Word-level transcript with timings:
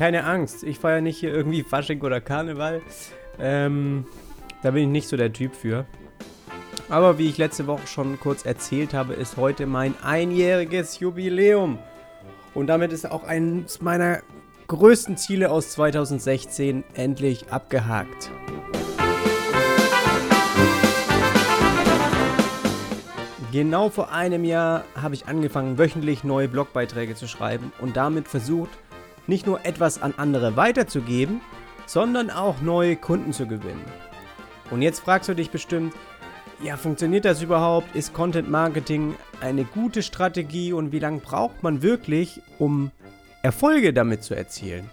Keine 0.00 0.24
Angst. 0.24 0.62
Ich 0.64 0.78
feiere 0.78 1.02
nicht 1.02 1.18
hier 1.18 1.30
irgendwie 1.30 1.62
Fasching 1.62 2.00
oder 2.00 2.22
Karneval. 2.22 2.80
Ähm, 3.38 4.06
da 4.62 4.70
bin 4.70 4.84
ich 4.84 4.88
nicht 4.88 5.08
so 5.08 5.18
der 5.18 5.30
Typ 5.30 5.54
für. 5.54 5.84
Aber 6.88 7.18
wie 7.18 7.28
ich 7.28 7.36
letzte 7.36 7.66
Woche 7.66 7.86
schon 7.86 8.18
kurz 8.18 8.46
erzählt 8.46 8.94
habe, 8.94 9.12
ist 9.12 9.36
heute 9.36 9.66
mein 9.66 9.94
einjähriges 10.02 11.00
Jubiläum. 11.00 11.78
Und 12.54 12.68
damit 12.68 12.94
ist 12.94 13.10
auch 13.10 13.24
eines 13.24 13.82
meiner 13.82 14.22
größten 14.68 15.18
Ziele 15.18 15.50
aus 15.50 15.72
2016 15.72 16.82
endlich 16.94 17.52
abgehakt. 17.52 18.30
Genau 23.52 23.90
vor 23.90 24.10
einem 24.12 24.46
Jahr 24.46 24.84
habe 24.94 25.14
ich 25.14 25.26
angefangen, 25.26 25.76
wöchentlich 25.76 26.24
neue 26.24 26.48
Blogbeiträge 26.48 27.16
zu 27.16 27.28
schreiben 27.28 27.70
und 27.82 27.98
damit 27.98 28.28
versucht, 28.28 28.70
nicht 29.30 29.46
nur 29.46 29.64
etwas 29.64 30.02
an 30.02 30.12
andere 30.18 30.56
weiterzugeben, 30.56 31.40
sondern 31.86 32.28
auch 32.30 32.60
neue 32.60 32.96
Kunden 32.96 33.32
zu 33.32 33.46
gewinnen. 33.46 33.84
Und 34.70 34.82
jetzt 34.82 35.00
fragst 35.00 35.28
du 35.28 35.34
dich 35.34 35.50
bestimmt, 35.50 35.94
ja, 36.62 36.76
funktioniert 36.76 37.24
das 37.24 37.40
überhaupt? 37.40 37.96
Ist 37.96 38.12
Content 38.12 38.50
Marketing 38.50 39.14
eine 39.40 39.64
gute 39.64 40.02
Strategie 40.02 40.74
und 40.74 40.92
wie 40.92 40.98
lange 40.98 41.20
braucht 41.20 41.62
man 41.62 41.80
wirklich, 41.80 42.42
um 42.58 42.90
Erfolge 43.42 43.94
damit 43.94 44.22
zu 44.22 44.34
erzielen? 44.34 44.90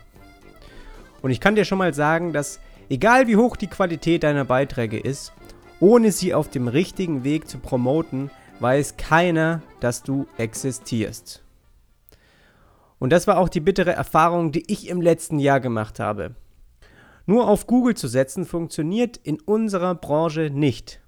Und 1.22 1.32
ich 1.32 1.42
kann 1.42 1.56
dir 1.56 1.66
schon 1.66 1.78
mal 1.78 1.94
sagen, 1.94 2.32
dass 2.32 2.62
egal 2.90 3.28
wie 3.28 3.36
hoch 3.36 3.58
die 3.58 3.68
Qualität 3.68 4.24
deiner 4.24 4.46
Beiträge 4.46 5.00
ist, 5.00 5.34
ohne 5.80 6.12
sie 6.12 6.34
auf 6.34 6.50
dem 6.50 6.68
richtigen 6.68 7.24
Weg 7.24 7.50
zu 7.50 7.58
promoten, 7.58 8.32
weiß 8.60 8.98
keiner, 8.98 9.62
dass 9.82 10.04
du 10.04 10.26
existierst. 10.38 11.44
Und 13.00 13.12
das 13.12 13.28
war 13.28 13.38
auch 13.38 13.50
die 13.50 13.60
bittere 13.60 13.92
Erfahrung, 13.92 14.52
die 14.52 14.72
ich 14.72 14.90
im 14.90 15.02
letzten 15.02 15.40
Jahr 15.40 15.60
gemacht 15.60 16.00
habe. 16.00 16.36
Nur 17.26 17.48
auf 17.48 17.68
Google 17.68 17.96
zu 17.96 18.08
setzen 18.08 18.46
funktioniert 18.46 19.18
in 19.18 19.40
unserer 19.40 19.96
Branche 19.96 20.50
nicht. 20.52 21.02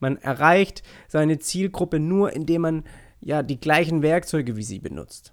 Man 0.00 0.16
erreicht 0.16 0.82
seine 1.08 1.38
Zielgruppe 1.38 2.00
nur, 2.00 2.32
indem 2.32 2.62
man 2.62 2.84
ja 3.20 3.42
die 3.42 3.60
gleichen 3.60 4.02
Werkzeuge 4.02 4.56
wie 4.56 4.62
sie 4.62 4.78
benutzt. 4.78 5.32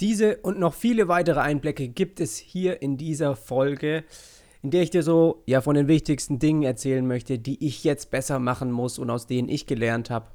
Diese 0.00 0.38
und 0.38 0.58
noch 0.58 0.74
viele 0.74 1.06
weitere 1.06 1.40
Einblicke 1.40 1.88
gibt 1.88 2.18
es 2.18 2.36
hier 2.36 2.82
in 2.82 2.96
dieser 2.96 3.36
Folge, 3.36 4.04
in 4.62 4.70
der 4.70 4.82
ich 4.82 4.90
dir 4.90 5.02
so 5.02 5.42
ja 5.46 5.60
von 5.60 5.76
den 5.76 5.86
wichtigsten 5.86 6.38
Dingen 6.38 6.62
erzählen 6.62 7.06
möchte, 7.06 7.38
die 7.38 7.64
ich 7.64 7.84
jetzt 7.84 8.10
besser 8.10 8.38
machen 8.38 8.72
muss 8.72 8.98
und 8.98 9.10
aus 9.10 9.26
denen 9.26 9.48
ich 9.48 9.66
gelernt 9.66 10.10
habe. 10.10 10.26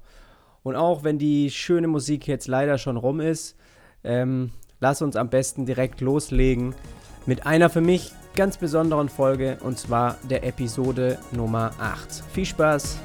Und 0.64 0.76
auch 0.76 1.04
wenn 1.04 1.18
die 1.18 1.50
schöne 1.50 1.88
Musik 1.88 2.28
jetzt 2.28 2.48
leider 2.48 2.78
schon 2.78 2.98
rum 2.98 3.20
ist, 3.20 3.58
ähm, 4.04 4.52
lass 4.80 5.02
uns 5.02 5.16
am 5.16 5.30
besten 5.30 5.66
direkt 5.66 6.02
loslegen 6.02 6.76
mit 7.26 7.46
einer 7.46 7.70
für 7.70 7.82
mich 7.82 8.14
ganz 8.36 8.58
besonderen 8.58 9.10
Folge 9.10 9.58
und 9.62 9.78
zwar 9.78 10.18
der 10.30 10.44
Episode 10.44 11.18
Nummer 11.32 11.72
8. 11.80 12.24
Viel 12.34 12.46
Spaß! 12.46 13.00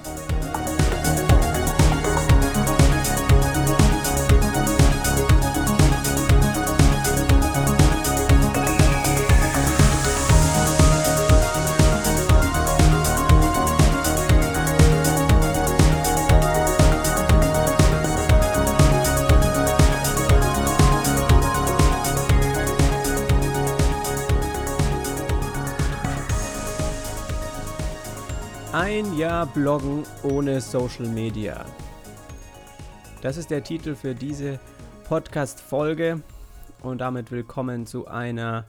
Bloggen 29.46 30.04
ohne 30.22 30.60
Social 30.60 31.06
Media. 31.06 31.64
Das 33.22 33.36
ist 33.36 33.50
der 33.50 33.62
Titel 33.62 33.94
für 33.94 34.14
diese 34.14 34.60
Podcast-Folge 35.08 36.22
und 36.82 36.98
damit 36.98 37.30
willkommen 37.30 37.86
zu 37.86 38.06
einer 38.06 38.66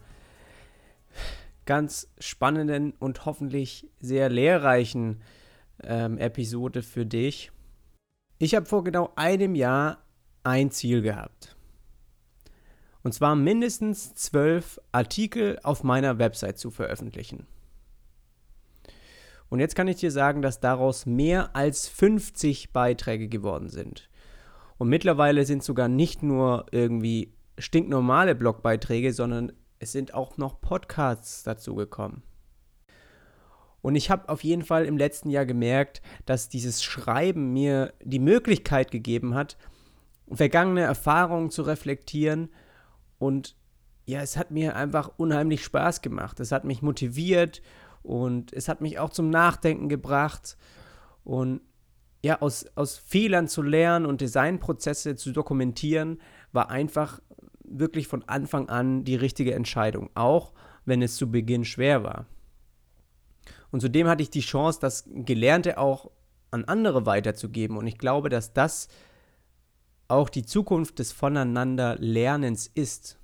ganz 1.65 2.07
spannenden 2.19 2.93
und 2.99 3.25
hoffentlich 3.25 3.89
sehr 3.99 4.29
lehrreichen 4.29 5.21
ähm, 5.83 6.17
Episode 6.17 6.83
für 6.83 7.05
dich. 7.05 7.51
Ich 8.37 8.55
habe 8.55 8.65
vor 8.65 8.83
genau 8.83 9.11
einem 9.15 9.55
Jahr 9.55 9.99
ein 10.43 10.71
Ziel 10.71 11.01
gehabt. 11.01 11.55
Und 13.03 13.13
zwar 13.13 13.35
mindestens 13.35 14.15
zwölf 14.15 14.79
Artikel 14.91 15.59
auf 15.63 15.83
meiner 15.83 16.17
Website 16.17 16.57
zu 16.57 16.71
veröffentlichen. 16.71 17.45
Und 19.49 19.59
jetzt 19.59 19.75
kann 19.75 19.87
ich 19.87 19.97
dir 19.97 20.11
sagen, 20.11 20.41
dass 20.41 20.59
daraus 20.59 21.05
mehr 21.05 21.55
als 21.55 21.87
50 21.87 22.73
Beiträge 22.73 23.27
geworden 23.27 23.69
sind. 23.69 24.09
Und 24.77 24.89
mittlerweile 24.89 25.45
sind 25.45 25.63
sogar 25.63 25.87
nicht 25.87 26.23
nur 26.23 26.65
irgendwie 26.71 27.33
stinknormale 27.57 28.35
Blogbeiträge, 28.35 29.13
sondern 29.13 29.53
es 29.79 29.91
sind 29.91 30.13
auch 30.13 30.37
noch 30.37 30.61
Podcasts 30.61 31.43
dazu 31.43 31.75
gekommen. 31.75 32.23
Und 33.81 33.95
ich 33.95 34.09
habe 34.09 34.29
auf 34.29 34.43
jeden 34.43 34.63
Fall 34.63 34.85
im 34.85 34.97
letzten 34.97 35.29
Jahr 35.29 35.45
gemerkt, 35.45 36.01
dass 36.25 36.49
dieses 36.49 36.83
Schreiben 36.83 37.53
mir 37.53 37.93
die 38.03 38.19
Möglichkeit 38.19 38.89
gegeben 38.89 39.35
hat, 39.35 39.57
vergangene 40.31 40.81
Erfahrungen 40.81 41.51
zu 41.51 41.61
reflektieren. 41.61 42.49
Und 43.19 43.55
ja, 44.05 44.21
es 44.21 44.37
hat 44.37 44.49
mir 44.49 44.75
einfach 44.75 45.11
unheimlich 45.17 45.63
Spaß 45.63 46.01
gemacht. 46.01 46.39
Es 46.39 46.51
hat 46.51 46.65
mich 46.65 46.81
motiviert 46.81 47.61
und 48.05 48.53
es 48.53 48.67
hat 48.67 48.81
mich 48.81 48.99
auch 48.99 49.09
zum 49.09 49.29
Nachdenken 49.29 49.89
gebracht 49.89 50.57
und 51.23 51.61
ja, 52.23 52.41
aus, 52.41 52.65
aus 52.75 52.97
Fehlern 52.97 53.47
zu 53.47 53.61
lernen 53.61 54.05
und 54.05 54.21
Designprozesse 54.21 55.15
zu 55.15 55.31
dokumentieren, 55.31 56.19
war 56.51 56.69
einfach 56.69 57.19
wirklich 57.63 58.07
von 58.07 58.23
Anfang 58.23 58.69
an 58.69 59.03
die 59.03 59.15
richtige 59.15 59.53
Entscheidung, 59.53 60.09
auch 60.15 60.53
wenn 60.85 61.01
es 61.01 61.15
zu 61.15 61.29
Beginn 61.29 61.65
schwer 61.65 62.03
war. 62.03 62.25
Und 63.71 63.81
zudem 63.81 64.07
hatte 64.07 64.23
ich 64.23 64.29
die 64.29 64.41
Chance, 64.41 64.79
das 64.79 65.07
Gelernte 65.07 65.77
auch 65.77 66.11
an 66.51 66.65
andere 66.65 67.05
weiterzugeben. 67.05 67.77
Und 67.77 67.87
ich 67.87 67.97
glaube, 67.97 68.29
dass 68.29 68.53
das 68.53 68.87
auch 70.07 70.29
die 70.29 70.45
Zukunft 70.45 70.99
des 70.99 71.11
Voneinanderlernens 71.11 72.67
ist. 72.73 73.19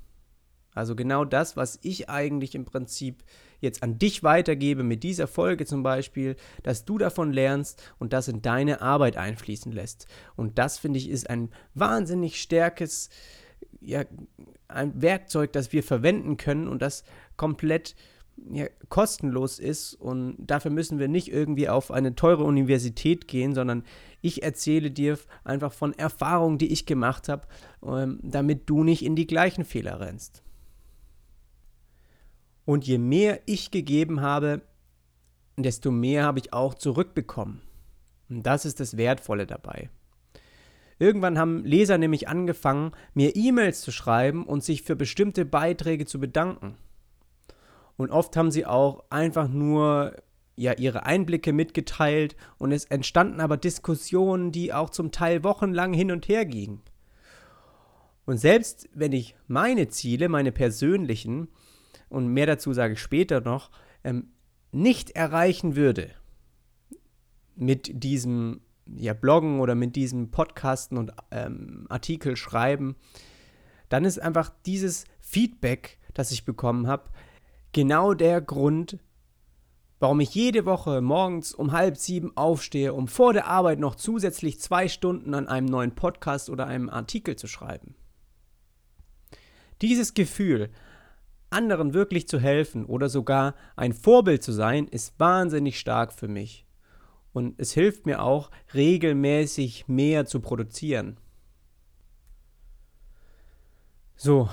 Also 0.74 0.96
genau 0.96 1.26
das, 1.26 1.58
was 1.58 1.80
ich 1.82 2.10
eigentlich 2.10 2.56
im 2.56 2.66
Prinzip 2.66 3.24
jetzt 3.62 3.84
an 3.84 3.98
dich 3.98 4.24
weitergebe, 4.24 4.84
mit 4.84 5.04
dieser 5.04 5.28
Folge 5.28 5.66
zum 5.66 5.82
Beispiel, 5.84 6.36
dass 6.64 6.84
du 6.84 6.98
davon 6.98 7.32
lernst 7.32 7.82
und 8.00 8.12
das 8.12 8.28
in 8.28 8.42
deine 8.42 8.82
Arbeit 8.82 9.16
einfließen 9.16 9.72
lässt. 9.72 10.08
Und 10.36 10.58
das, 10.58 10.78
finde 10.78 11.00
ich, 11.00 11.10
ist 11.10 11.30
ein 11.30 11.50
wahnsinnig 11.74 12.42
starkes 12.42 13.10
ja, 13.82 14.04
ein 14.68 15.02
Werkzeug, 15.02 15.52
das 15.54 15.74
wir 15.74 15.84
verwenden 15.84 16.38
können 16.38 16.68
und 16.68 16.82
das 16.82 17.04
komplett 17.36 17.96
ja, 18.50 18.68
kostenlos 18.90 19.60
ist 19.60 19.94
und 19.96 20.36
dafür 20.40 20.72
müssen 20.72 21.00
wir 21.00 21.08
nicht 21.08 21.32
irgendwie 21.32 21.68
auf 21.68 21.92
eine 21.92 22.16
teure 22.16 22.44
Universität 22.44 23.28
gehen, 23.28 23.54
sondern 23.54 23.84
ich 24.22 24.44
erzähle 24.44 24.92
dir 24.92 25.18
einfach 25.44 25.74
von 25.74 25.94
Erfahrungen, 25.94 26.58
die 26.58 26.72
ich 26.72 26.86
gemacht 26.86 27.28
habe, 27.28 27.48
ähm, 27.86 28.20
damit 28.24 28.70
du 28.70 28.84
nicht 28.84 29.04
in 29.04 29.16
die 29.16 29.28
gleichen 29.28 29.66
Fehler 29.66 30.00
rennst. 30.00 30.44
Und 32.66 32.86
je 32.86 32.98
mehr 32.98 33.42
ich 33.46 33.72
gegeben 33.72 34.22
habe, 34.22 34.62
desto 35.58 35.92
mehr 35.92 36.24
habe 36.24 36.40
ich 36.40 36.54
auch 36.54 36.74
zurückbekommen. 36.74 37.62
Und 38.30 38.44
das 38.44 38.66
ist 38.66 38.80
das 38.80 38.98
Wertvolle 38.98 39.46
dabei. 39.46 39.90
Irgendwann 41.00 41.40
haben 41.40 41.66
Leser 41.66 41.98
nämlich 41.98 42.28
angefangen, 42.28 42.92
mir 43.14 43.36
E-Mails 43.36 43.82
zu 43.82 43.92
schreiben 43.92 44.46
und 44.46 44.64
sich 44.64 44.84
für 44.84 44.96
bestimmte 44.96 45.46
Beiträge 45.46 46.06
zu 46.06 46.20
bedanken. 46.20 46.78
Und 47.98 48.12
oft 48.12 48.38
haben 48.38 48.52
sie 48.52 48.66
auch 48.66 49.04
einfach 49.10 49.48
nur 49.48 50.16
ja 50.56 50.74
ihre 50.74 51.06
Einblicke 51.06 51.54
mitgeteilt 51.54 52.36
und 52.58 52.72
es 52.72 52.86
entstanden 52.86 53.40
aber 53.42 53.58
Diskussionen, 53.58 54.52
die 54.52 54.74
auch 54.74 54.92
zum 54.92 55.12
Teil 55.12 55.44
wochenlang 55.44 55.94
hin 55.94 56.12
und 56.12 56.28
her 56.28 56.46
gingen. 56.46 56.82
Und 58.26 58.38
selbst 58.38 58.88
wenn 58.94 59.12
ich 59.12 59.36
meine 59.48 59.88
Ziele, 59.88 60.30
meine 60.30 60.52
persönlichen, 60.52 61.48
und 62.12 62.28
mehr 62.28 62.46
dazu 62.46 62.74
sage 62.74 62.94
ich 62.94 63.00
später 63.00 63.42
noch, 63.42 63.72
ähm, 64.04 64.32
nicht 64.72 65.12
erreichen 65.12 65.76
würde 65.76 66.12
mit 67.56 68.04
diesem 68.04 68.62
ja, 68.96 69.14
Bloggen 69.14 69.60
oder 69.60 69.76
mit 69.76 69.96
diesem 69.96 70.32
Podcasten 70.32 70.98
und 70.98 71.12
ähm, 71.32 71.86
Artikel 71.90 72.36
schreiben, 72.36 72.96
dann 73.90 74.06
ist 74.06 74.20
einfach 74.20 74.52
dieses 74.66 75.06
Feedback, 75.20 76.00
das 76.14 76.32
ich 76.32 76.46
bekommen 76.46 76.88
habe, 76.88 77.10
genau 77.72 78.14
der 78.14 78.42
Grund, 78.42 78.98
warum 80.00 80.20
ich 80.20 80.34
jede 80.34 80.66
Woche 80.66 81.02
morgens 81.02 81.54
um 81.54 81.72
halb 81.72 81.98
sieben 81.98 82.36
aufstehe, 82.36 82.94
um 82.94 83.08
vor 83.08 83.34
der 83.34 83.48
Arbeit 83.48 83.80
noch 83.80 83.96
zusätzlich 83.96 84.60
zwei 84.60 84.88
Stunden 84.88 85.34
an 85.34 85.48
einem 85.48 85.68
neuen 85.68 85.94
Podcast 85.94 86.50
oder 86.50 86.68
einem 86.68 86.90
Artikel 86.90 87.36
zu 87.36 87.48
schreiben. 87.48 87.96
Dieses 89.82 90.14
Gefühl 90.14 90.70
anderen 91.52 91.94
wirklich 91.94 92.28
zu 92.28 92.40
helfen 92.40 92.86
oder 92.86 93.10
sogar 93.10 93.56
ein 93.76 93.94
Vorbild 93.94 94.42
zu 94.42 94.52
sein, 94.52 94.88
ist 94.88 95.20
wahnsinnig 95.20 95.80
stark 95.80 96.14
für 96.14 96.28
mich. 96.28 96.66
Und 97.34 97.60
es 97.60 97.74
hilft 97.74 98.06
mir 98.06 98.22
auch, 98.22 98.52
regelmäßig 98.74 99.88
mehr 99.88 100.26
zu 100.26 100.40
produzieren. 100.40 101.18
So, 104.16 104.50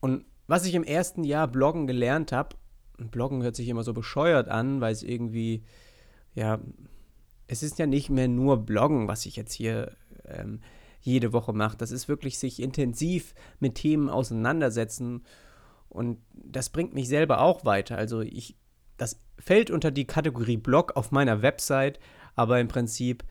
und 0.00 0.24
was 0.46 0.66
ich 0.66 0.74
im 0.74 0.84
ersten 0.84 1.24
Jahr 1.24 1.48
Bloggen 1.48 1.86
gelernt 1.86 2.32
habe, 2.32 2.56
Bloggen 2.98 3.42
hört 3.42 3.56
sich 3.56 3.68
immer 3.68 3.82
so 3.82 3.92
bescheuert 3.92 4.48
an, 4.48 4.80
weil 4.80 4.92
es 4.92 5.02
irgendwie, 5.02 5.64
ja, 6.34 6.60
es 7.46 7.62
ist 7.62 7.78
ja 7.78 7.86
nicht 7.86 8.10
mehr 8.10 8.28
nur 8.28 8.64
Bloggen, 8.64 9.08
was 9.08 9.26
ich 9.26 9.36
jetzt 9.36 9.52
hier 9.52 9.96
ähm, 10.24 10.60
jede 11.00 11.32
Woche 11.32 11.52
mache. 11.52 11.76
Das 11.76 11.90
ist 11.90 12.08
wirklich 12.08 12.38
sich 12.38 12.60
intensiv 12.62 13.34
mit 13.58 13.74
Themen 13.74 14.08
auseinandersetzen 14.08 15.24
und 15.92 16.18
das 16.32 16.70
bringt 16.70 16.94
mich 16.94 17.08
selber 17.08 17.40
auch 17.40 17.64
weiter. 17.64 17.98
Also 17.98 18.20
ich, 18.20 18.56
das 18.96 19.20
fällt 19.38 19.70
unter 19.70 19.90
die 19.90 20.06
Kategorie 20.06 20.56
Blog 20.56 20.96
auf 20.96 21.10
meiner 21.10 21.42
Website, 21.42 22.00
aber 22.34 22.60
im 22.60 22.68
Prinzip 22.68 23.24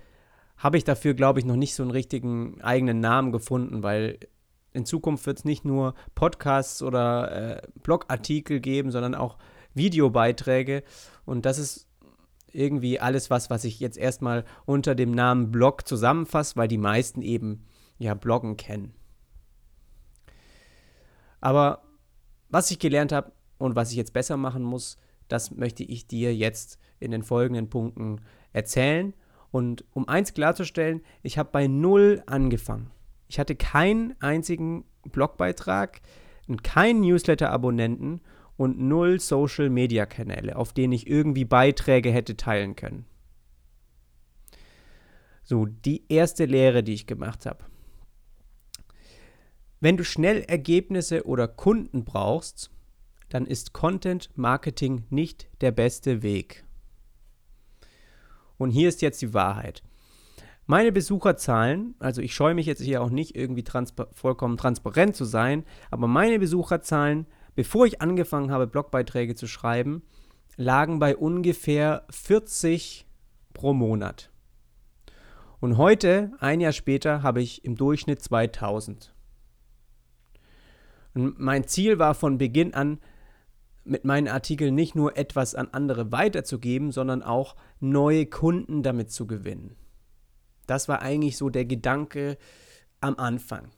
habe 0.58 0.78
ich 0.78 0.84
dafür, 0.84 1.16
glaube 1.16 1.40
ich, 1.40 1.46
noch 1.46 1.56
nicht 1.56 1.74
so 1.74 1.82
einen 1.82 1.92
richtigen 1.92 2.62
eigenen 2.62 3.00
Namen 3.00 3.32
gefunden, 3.32 3.82
weil 3.82 4.20
in 4.74 4.86
Zukunft 4.86 5.26
wird 5.26 5.40
es 5.40 5.46
nicht 5.46 5.66
nur 5.66 5.96
Podcasts 6.14 6.84
oder 6.84 7.32
äh, 7.32 7.62
Blogartikel 7.82 8.60
geben, 8.60 8.92
sondern 8.92 9.16
auch 9.16 9.38
Videobeiträge. 9.74 10.84
Und 11.26 11.48
das 11.48 11.58
ist 11.58 11.88
irgendwie 12.52 13.00
alles 13.00 13.32
was, 13.32 13.50
was 13.50 13.64
ich 13.64 13.80
jetzt 13.80 13.98
erstmal 13.98 14.46
unter 14.66 14.94
dem 14.94 15.12
Namen 15.12 15.52
Blog 15.52 15.88
zusammenfasse, 15.88 16.58
weil 16.58 16.68
die 16.68 16.78
meisten 16.78 17.24
eben 17.24 17.66
ja 17.98 18.14
Bloggen 18.14 18.56
kennen. 18.56 18.94
Aber 21.40 21.82
was 22.52 22.70
ich 22.70 22.80
gelernt 22.80 23.12
habe 23.12 23.32
und 23.58 23.76
was 23.76 23.92
ich 23.92 23.98
jetzt 23.98 24.14
besser 24.14 24.38
machen 24.38 24.64
muss, 24.64 24.98
das 25.28 25.52
möchte 25.52 25.84
ich 25.84 26.08
dir 26.08 26.36
jetzt 26.36 26.78
in 27.00 27.12
den 27.12 27.24
folgenden 27.24 27.70
Punkten 27.70 28.22
erzählen. 28.54 29.14
Und 29.50 29.86
um 29.94 30.08
eins 30.08 30.34
klarzustellen, 30.34 31.02
ich 31.24 31.38
habe 31.38 31.50
bei 31.52 31.68
Null 31.68 32.24
angefangen. 32.26 32.92
Ich 33.28 33.40
hatte 33.40 33.56
keinen 33.56 34.16
einzigen 34.22 34.86
Blogbeitrag 35.04 36.02
und 36.48 36.64
keinen 36.64 37.02
Newsletter-Abonnenten 37.02 38.22
und 38.58 38.80
null 38.80 39.20
Social-Media-Kanäle, 39.20 40.56
auf 40.56 40.74
denen 40.74 40.94
ich 40.94 41.08
irgendwie 41.08 41.46
Beiträge 41.46 42.12
hätte 42.12 42.38
teilen 42.38 42.76
können. 42.76 43.06
So, 45.44 45.66
die 45.66 46.04
erste 46.10 46.46
Lehre, 46.46 46.84
die 46.84 46.94
ich 46.94 47.08
gemacht 47.08 47.46
habe. 47.46 47.66
Wenn 49.84 49.98
du 49.98 50.04
schnell 50.04 50.44
Ergebnisse 50.44 51.26
oder 51.26 51.48
Kunden 51.48 52.06
brauchst, 52.06 52.70
dann 53.30 53.48
ist 53.48 53.74
Content 53.74 54.30
Marketing 54.36 55.06
nicht 55.10 55.50
der 55.62 55.72
beste 55.72 56.22
Weg. 56.22 56.64
Und 58.60 58.70
hier 58.70 58.88
ist 58.88 59.02
jetzt 59.02 59.24
die 59.24 59.34
Wahrheit. 59.34 59.82
Meine 60.68 60.92
Besucherzahlen, 60.92 61.96
also 61.98 62.22
ich 62.22 62.36
scheue 62.36 62.54
mich 62.54 62.68
jetzt 62.68 62.84
hier 62.84 63.02
auch 63.02 63.10
nicht 63.10 63.36
irgendwie 63.36 63.64
transpa 63.64 64.08
vollkommen 64.12 64.56
transparent 64.56 65.16
zu 65.16 65.26
sein, 65.26 65.66
aber 65.90 66.06
meine 66.06 66.38
Besucherzahlen, 66.38 67.26
bevor 67.56 67.88
ich 67.88 68.02
angefangen 68.02 68.52
habe, 68.52 68.68
Blogbeiträge 68.68 69.34
zu 69.34 69.48
schreiben, 69.48 70.04
lagen 70.58 71.00
bei 71.00 71.18
ungefähr 71.18 72.06
40 72.12 73.08
pro 73.54 73.74
Monat. 73.74 74.30
Und 75.60 75.78
heute, 75.78 76.34
ein 76.40 76.62
Jahr 76.62 76.72
später, 76.72 77.24
habe 77.24 77.42
ich 77.42 77.66
im 77.66 77.76
Durchschnitt 77.76 78.22
2000. 78.22 79.16
Und 81.14 81.40
mein 81.40 81.68
Ziel 81.68 82.00
war 82.00 82.14
von 82.14 82.38
Beginn 82.38 82.74
an, 82.74 83.00
mit 83.84 84.06
meinen 84.06 84.28
Artikeln 84.28 84.76
nicht 84.76 84.96
nur 84.96 85.18
etwas 85.18 85.56
an 85.56 85.70
andere 85.72 86.12
weiterzugeben, 86.12 86.92
sondern 86.92 87.24
auch 87.24 87.56
neue 87.80 88.26
Kunden 88.28 88.84
damit 88.84 89.12
zu 89.12 89.26
gewinnen. 89.26 89.76
Das 90.68 90.88
war 90.88 91.02
eigentlich 91.02 91.38
so 91.38 91.50
der 91.50 91.66
Gedanke 91.66 92.38
am 93.00 93.16
Anfang. 93.18 93.72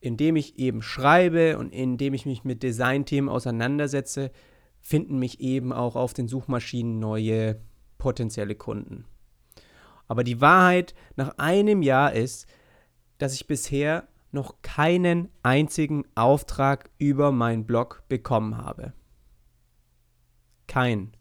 Indem 0.00 0.36
ich 0.36 0.58
eben 0.58 0.82
schreibe 0.82 1.58
und 1.58 1.72
indem 1.72 2.12
ich 2.12 2.26
mich 2.26 2.44
mit 2.44 2.62
Designthemen 2.62 3.30
auseinandersetze, 3.30 4.30
finden 4.80 5.18
mich 5.18 5.40
eben 5.40 5.72
auch 5.72 5.96
auf 5.96 6.12
den 6.12 6.28
Suchmaschinen 6.28 6.98
neue 6.98 7.60
potenzielle 7.98 8.56
Kunden. 8.56 9.04
Aber 10.08 10.24
die 10.24 10.40
Wahrheit 10.40 10.94
nach 11.16 11.38
einem 11.38 11.82
Jahr 11.82 12.12
ist, 12.12 12.46
dass 13.18 13.32
ich 13.32 13.46
bisher 13.46 14.08
noch 14.32 14.62
keinen 14.62 15.28
einzigen 15.42 16.04
Auftrag 16.14 16.90
über 16.98 17.32
meinen 17.32 17.66
Blog 17.66 18.02
bekommen 18.08 18.56
habe. 18.56 18.92
Kein. 20.66 21.12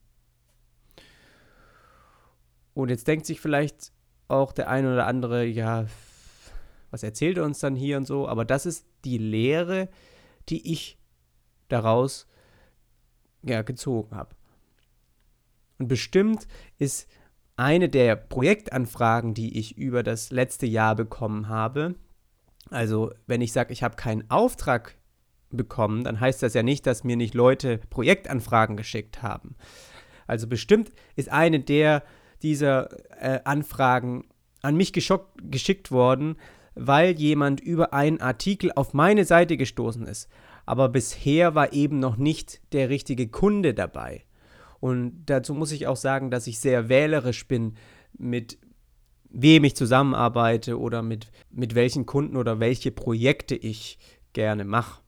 Und 2.74 2.90
jetzt 2.90 3.08
denkt 3.08 3.26
sich 3.26 3.42
vielleicht 3.42 3.92
auch 4.28 4.54
der 4.54 4.70
eine 4.70 4.94
oder 4.94 5.08
andere, 5.08 5.46
ja, 5.46 5.86
was 6.90 7.04
erzählt 7.04 7.38
er 7.38 7.44
uns 7.44 7.60
dann 7.60 7.76
hier 7.76 7.98
und 7.98 8.06
so, 8.06 8.28
aber 8.28 8.46
das 8.46 8.66
ist 8.66 8.86
die 9.04 9.18
Lehre, 9.18 9.90
die 10.50 10.72
ich 10.72 10.98
daraus 11.68 12.28
ja, 13.44 13.62
gezogen 13.62 14.16
habe. 14.16 14.36
Und 15.80 15.88
bestimmt 15.88 16.48
ist 16.78 17.10
eine 17.56 17.90
der 17.90 18.16
Projektanfragen, 18.16 19.34
die 19.34 19.58
ich 19.58 19.78
über 19.78 20.04
das 20.04 20.32
letzte 20.32 20.66
Jahr 20.66 20.96
bekommen 20.96 21.50
habe, 21.50 21.96
also 22.72 23.12
wenn 23.28 23.42
ich 23.42 23.52
sage, 23.52 23.74
ich 23.74 23.84
habe 23.84 23.96
keinen 23.96 24.30
Auftrag 24.30 24.96
bekommen, 25.50 26.04
dann 26.04 26.20
heißt 26.20 26.42
das 26.42 26.54
ja 26.54 26.64
nicht, 26.64 26.88
dass 26.88 27.04
mir 27.04 27.18
nicht 27.18 27.34
Leute 27.34 27.80
Projektanfragen 27.90 28.78
geschickt 28.78 29.22
haben. 29.22 29.56
Also 30.28 30.48
bestimmt 30.48 30.92
ist 31.16 31.30
eine 31.30 31.60
der 31.60 32.04
dieser 32.42 32.90
äh, 33.22 33.42
Anfragen 33.44 34.26
an 34.62 34.76
mich 34.76 34.94
geschickt 34.94 35.92
worden, 35.92 36.38
weil 36.76 37.12
jemand 37.20 37.60
über 37.60 37.94
einen 37.94 38.22
Artikel 38.22 38.72
auf 38.74 38.94
meine 38.94 39.26
Seite 39.26 39.58
gestoßen 39.58 40.08
ist. 40.08 40.30
Aber 40.66 40.90
bisher 40.90 41.56
war 41.56 41.74
eben 41.74 42.00
noch 42.00 42.18
nicht 42.18 42.62
der 42.72 42.90
richtige 42.90 43.28
Kunde 43.28 43.74
dabei. 43.74 44.24
Und 44.80 45.26
dazu 45.26 45.54
muss 45.54 45.72
ich 45.72 45.88
auch 45.88 45.98
sagen, 45.98 46.32
dass 46.32 46.48
ich 46.48 46.60
sehr 46.60 46.90
wählerisch 46.90 47.48
bin, 47.48 47.76
mit 48.18 48.58
wem 49.32 49.64
ich 49.64 49.76
zusammenarbeite 49.76 50.80
oder 50.80 51.02
mit, 51.02 51.32
mit 51.50 51.76
welchen 51.76 52.06
Kunden 52.06 52.38
oder 52.38 52.60
welche 52.60 52.92
Projekte 52.92 53.56
ich 53.56 53.98
gerne 54.34 54.66
mache. 54.66 55.02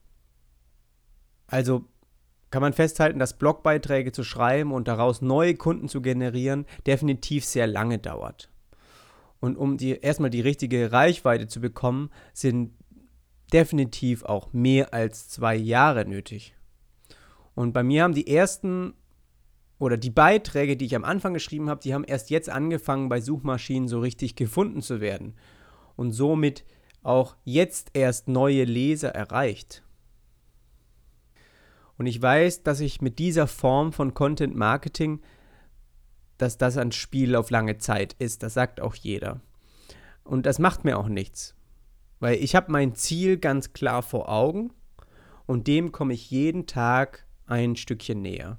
Also 1.46 1.84
kann 2.50 2.62
man 2.62 2.72
festhalten, 2.72 3.18
dass 3.18 3.38
Blogbeiträge 3.38 4.12
zu 4.12 4.22
schreiben 4.24 4.72
und 4.72 4.88
daraus 4.88 5.20
neue 5.20 5.56
Kunden 5.56 5.88
zu 5.88 6.00
generieren 6.00 6.66
definitiv 6.86 7.44
sehr 7.44 7.66
lange 7.66 7.98
dauert. 7.98 8.50
Und 9.40 9.56
um 9.56 9.76
die, 9.76 9.98
erstmal 9.98 10.30
die 10.30 10.40
richtige 10.40 10.92
Reichweite 10.92 11.48
zu 11.48 11.60
bekommen, 11.60 12.10
sind 12.32 12.72
definitiv 13.52 14.24
auch 14.24 14.52
mehr 14.52 14.94
als 14.94 15.28
zwei 15.28 15.54
Jahre 15.54 16.06
nötig. 16.06 16.54
Und 17.54 17.72
bei 17.72 17.82
mir 17.82 18.04
haben 18.04 18.14
die 18.14 18.26
ersten 18.26 18.94
oder 19.78 19.96
die 19.96 20.10
Beiträge, 20.10 20.76
die 20.76 20.86
ich 20.86 20.96
am 20.96 21.04
Anfang 21.04 21.34
geschrieben 21.34 21.68
habe, 21.68 21.80
die 21.80 21.94
haben 21.94 22.04
erst 22.04 22.30
jetzt 22.30 22.48
angefangen, 22.48 23.08
bei 23.08 23.20
Suchmaschinen 23.20 23.88
so 23.88 24.00
richtig 24.00 24.36
gefunden 24.36 24.82
zu 24.82 25.00
werden. 25.00 25.34
Und 25.96 26.12
somit 26.12 26.64
auch 27.02 27.36
jetzt 27.44 27.90
erst 27.94 28.28
neue 28.28 28.64
Leser 28.64 29.10
erreicht. 29.10 29.82
Und 31.96 32.06
ich 32.06 32.20
weiß, 32.20 32.62
dass 32.62 32.80
ich 32.80 33.00
mit 33.00 33.18
dieser 33.18 33.46
Form 33.46 33.92
von 33.92 34.14
Content 34.14 34.56
Marketing, 34.56 35.20
dass 36.38 36.58
das 36.58 36.76
ein 36.76 36.92
Spiel 36.92 37.36
auf 37.36 37.50
lange 37.50 37.78
Zeit 37.78 38.14
ist. 38.18 38.42
Das 38.42 38.54
sagt 38.54 38.80
auch 38.80 38.94
jeder. 38.94 39.40
Und 40.24 40.46
das 40.46 40.58
macht 40.58 40.84
mir 40.84 40.98
auch 40.98 41.08
nichts. 41.08 41.54
Weil 42.18 42.36
ich 42.36 42.56
habe 42.56 42.72
mein 42.72 42.94
Ziel 42.94 43.36
ganz 43.36 43.72
klar 43.72 44.02
vor 44.02 44.28
Augen 44.28 44.72
und 45.46 45.66
dem 45.66 45.92
komme 45.92 46.14
ich 46.14 46.30
jeden 46.30 46.66
Tag 46.66 47.26
ein 47.46 47.76
Stückchen 47.76 48.22
näher. 48.22 48.58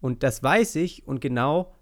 Und 0.00 0.22
das 0.22 0.42
weiß 0.42 0.76
ich 0.76 1.06
und 1.06 1.20
genau 1.20 1.74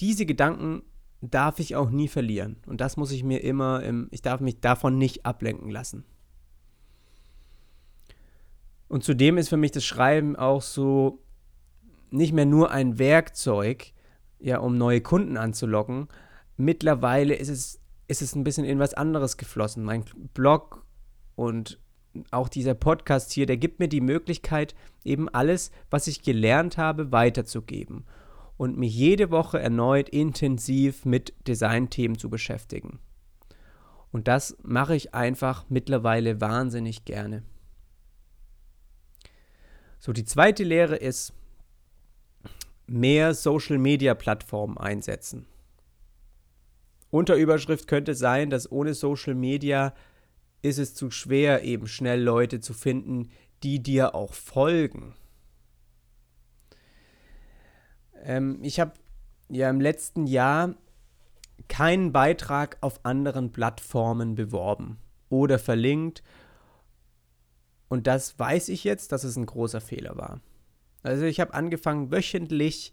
diese 0.00 0.26
Gedanken 0.26 0.82
darf 1.20 1.58
ich 1.58 1.76
auch 1.76 1.90
nie 1.90 2.08
verlieren. 2.08 2.56
Und 2.66 2.80
das 2.80 2.96
muss 2.96 3.12
ich 3.12 3.24
mir 3.24 3.42
immer, 3.42 3.82
im, 3.82 4.08
ich 4.10 4.22
darf 4.22 4.40
mich 4.40 4.60
davon 4.60 4.98
nicht 4.98 5.26
ablenken 5.26 5.70
lassen. 5.70 6.04
Und 8.88 9.04
zudem 9.04 9.38
ist 9.38 9.48
für 9.48 9.56
mich 9.56 9.70
das 9.70 9.84
Schreiben 9.84 10.34
auch 10.36 10.62
so 10.62 11.22
nicht 12.10 12.32
mehr 12.32 12.46
nur 12.46 12.70
ein 12.70 12.98
Werkzeug, 12.98 13.92
ja, 14.40 14.58
um 14.58 14.76
neue 14.76 15.00
Kunden 15.00 15.36
anzulocken. 15.36 16.08
Mittlerweile 16.56 17.34
ist 17.34 17.50
es, 17.50 17.80
ist 18.08 18.22
es 18.22 18.34
ein 18.34 18.42
bisschen 18.42 18.64
in 18.64 18.78
was 18.78 18.94
anderes 18.94 19.36
geflossen. 19.36 19.84
Mein 19.84 20.04
Blog 20.34 20.84
und 21.36 21.78
auch 22.30 22.48
dieser 22.48 22.74
Podcast 22.74 23.32
hier, 23.32 23.46
der 23.46 23.56
gibt 23.56 23.80
mir 23.80 23.88
die 23.88 24.00
Möglichkeit, 24.00 24.74
eben 25.04 25.28
alles, 25.28 25.70
was 25.90 26.06
ich 26.06 26.22
gelernt 26.22 26.78
habe, 26.78 27.12
weiterzugeben 27.12 28.04
und 28.56 28.76
mich 28.76 28.94
jede 28.94 29.30
Woche 29.30 29.58
erneut 29.58 30.10
intensiv 30.10 31.06
mit 31.06 31.32
Designthemen 31.48 32.18
zu 32.18 32.28
beschäftigen. 32.28 32.98
Und 34.12 34.28
das 34.28 34.56
mache 34.62 34.94
ich 34.94 35.14
einfach 35.14 35.64
mittlerweile 35.68 36.40
wahnsinnig 36.40 37.04
gerne. 37.04 37.42
So, 39.98 40.12
die 40.12 40.24
zweite 40.24 40.64
Lehre 40.64 40.96
ist, 40.96 41.32
mehr 42.86 43.34
Social-Media-Plattformen 43.34 44.76
einsetzen. 44.76 45.46
Unterüberschrift 47.10 47.86
könnte 47.86 48.14
sein, 48.14 48.50
dass 48.50 48.70
ohne 48.70 48.94
Social 48.94 49.34
Media 49.34 49.94
ist 50.62 50.78
es 50.78 50.94
zu 50.94 51.10
schwer, 51.10 51.62
eben 51.62 51.86
schnell 51.86 52.22
Leute 52.22 52.60
zu 52.60 52.74
finden, 52.74 53.30
die 53.62 53.82
dir 53.82 54.14
auch 54.14 54.34
folgen. 54.34 55.14
Ähm, 58.22 58.58
ich 58.62 58.80
habe 58.80 58.92
ja 59.48 59.68
im 59.70 59.80
letzten 59.80 60.26
Jahr 60.26 60.74
keinen 61.68 62.12
Beitrag 62.12 62.78
auf 62.80 63.04
anderen 63.04 63.52
Plattformen 63.52 64.34
beworben 64.34 64.98
oder 65.28 65.58
verlinkt. 65.58 66.22
Und 67.88 68.06
das 68.06 68.38
weiß 68.38 68.68
ich 68.68 68.84
jetzt, 68.84 69.12
dass 69.12 69.24
es 69.24 69.36
ein 69.36 69.46
großer 69.46 69.80
Fehler 69.80 70.16
war. 70.16 70.40
Also 71.02 71.24
ich 71.24 71.40
habe 71.40 71.54
angefangen, 71.54 72.10
wöchentlich 72.10 72.92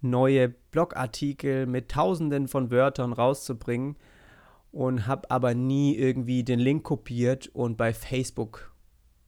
neue 0.00 0.48
Blogartikel 0.48 1.66
mit 1.66 1.90
tausenden 1.90 2.48
von 2.48 2.70
Wörtern 2.70 3.12
rauszubringen 3.12 3.96
und 4.74 5.06
habe 5.06 5.30
aber 5.30 5.54
nie 5.54 5.94
irgendwie 5.94 6.42
den 6.42 6.58
Link 6.58 6.82
kopiert 6.82 7.46
und 7.52 7.76
bei 7.76 7.94
Facebook 7.94 8.74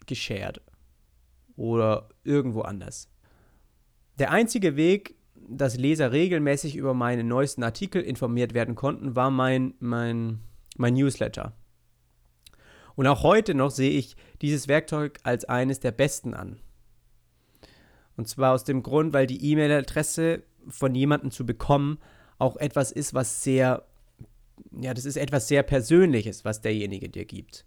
geshared 0.04 0.60
oder 1.54 2.08
irgendwo 2.24 2.62
anders. 2.62 3.08
Der 4.18 4.32
einzige 4.32 4.74
Weg, 4.74 5.14
dass 5.48 5.76
Leser 5.76 6.10
regelmäßig 6.10 6.74
über 6.74 6.94
meine 6.94 7.22
neuesten 7.22 7.62
Artikel 7.62 8.02
informiert 8.02 8.54
werden 8.54 8.74
konnten, 8.74 9.14
war 9.14 9.30
mein, 9.30 9.74
mein, 9.78 10.40
mein 10.76 10.94
Newsletter. 10.94 11.52
Und 12.96 13.06
auch 13.06 13.22
heute 13.22 13.54
noch 13.54 13.70
sehe 13.70 13.92
ich 13.92 14.16
dieses 14.42 14.66
Werkzeug 14.66 15.20
als 15.22 15.44
eines 15.44 15.78
der 15.78 15.92
besten 15.92 16.34
an. 16.34 16.58
Und 18.16 18.26
zwar 18.26 18.52
aus 18.52 18.64
dem 18.64 18.82
Grund, 18.82 19.12
weil 19.12 19.28
die 19.28 19.52
E-Mail-Adresse 19.52 20.42
von 20.66 20.92
jemandem 20.96 21.30
zu 21.30 21.46
bekommen 21.46 21.98
auch 22.38 22.56
etwas 22.56 22.90
ist, 22.90 23.14
was 23.14 23.44
sehr, 23.44 23.86
ja, 24.80 24.94
das 24.94 25.04
ist 25.04 25.16
etwas 25.16 25.48
sehr 25.48 25.62
Persönliches, 25.62 26.44
was 26.44 26.60
derjenige 26.60 27.08
dir 27.08 27.24
gibt. 27.24 27.64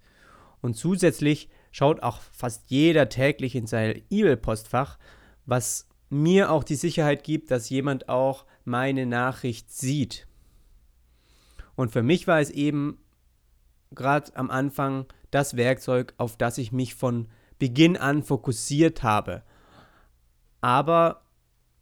Und 0.61 0.75
zusätzlich 0.75 1.49
schaut 1.71 2.03
auch 2.03 2.19
fast 2.31 2.69
jeder 2.69 3.09
täglich 3.09 3.55
in 3.55 3.67
sein 3.67 4.01
E-Mail-Postfach, 4.09 4.97
was 5.45 5.87
mir 6.09 6.51
auch 6.51 6.63
die 6.63 6.75
Sicherheit 6.75 7.23
gibt, 7.23 7.51
dass 7.51 7.69
jemand 7.69 8.09
auch 8.09 8.45
meine 8.65 9.05
Nachricht 9.05 9.71
sieht. 9.71 10.27
Und 11.75 11.91
für 11.91 12.03
mich 12.03 12.27
war 12.27 12.39
es 12.39 12.49
eben 12.49 12.99
gerade 13.91 14.35
am 14.35 14.49
Anfang 14.49 15.05
das 15.31 15.55
Werkzeug, 15.55 16.13
auf 16.17 16.37
das 16.37 16.57
ich 16.57 16.71
mich 16.71 16.95
von 16.95 17.27
Beginn 17.59 17.97
an 17.97 18.23
fokussiert 18.23 19.03
habe. 19.03 19.43
Aber 20.61 21.21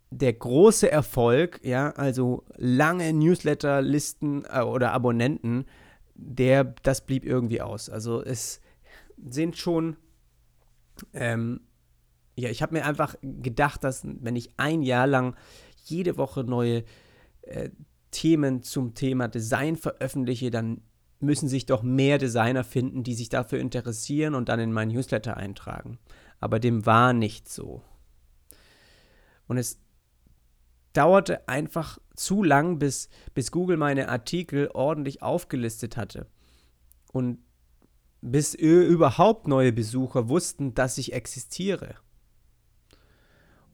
der 0.09 0.33
große 0.33 0.89
Erfolg, 0.89 1.59
ja, 1.63 1.91
also 1.91 2.45
lange 2.55 3.11
Newsletterlisten 3.13 4.45
äh, 4.49 4.61
oder 4.61 4.93
Abonnenten, 4.93 5.65
der, 6.15 6.63
das 6.83 7.05
blieb 7.05 7.25
irgendwie 7.25 7.61
aus. 7.61 7.89
Also 7.89 8.23
es 8.23 8.61
sind 9.29 9.57
schon, 9.57 9.97
ähm, 11.13 11.61
ja, 12.35 12.49
ich 12.49 12.61
habe 12.61 12.75
mir 12.75 12.85
einfach 12.85 13.15
gedacht, 13.21 13.83
dass 13.83 14.03
wenn 14.05 14.35
ich 14.35 14.51
ein 14.57 14.81
Jahr 14.81 15.07
lang 15.07 15.35
jede 15.83 16.17
Woche 16.17 16.43
neue 16.43 16.83
äh, 17.41 17.69
Themen 18.11 18.63
zum 18.63 18.93
Thema 18.93 19.27
Design 19.27 19.75
veröffentliche, 19.75 20.49
dann 20.49 20.81
müssen 21.19 21.49
sich 21.49 21.65
doch 21.65 21.83
mehr 21.83 22.17
Designer 22.17 22.63
finden, 22.63 23.03
die 23.03 23.15
sich 23.15 23.29
dafür 23.29 23.59
interessieren 23.59 24.35
und 24.35 24.49
dann 24.49 24.59
in 24.59 24.71
mein 24.71 24.89
Newsletter 24.89 25.35
eintragen. 25.35 25.97
Aber 26.39 26.59
dem 26.59 26.85
war 26.85 27.13
nicht 27.13 27.49
so. 27.49 27.81
Und 29.47 29.57
es 29.57 29.79
dauerte 30.97 31.47
einfach 31.47 31.99
zu 32.15 32.43
lang, 32.43 32.79
bis, 32.79 33.09
bis 33.35 33.51
Google 33.51 33.77
meine 33.77 34.09
Artikel 34.09 34.69
ordentlich 34.73 35.21
aufgelistet 35.21 35.95
hatte. 35.95 36.25
Und 37.13 37.37
bis 38.21 38.55
überhaupt 38.55 39.47
neue 39.47 39.71
Besucher 39.71 40.27
wussten, 40.27 40.73
dass 40.73 40.97
ich 40.97 41.13
existiere. 41.13 41.95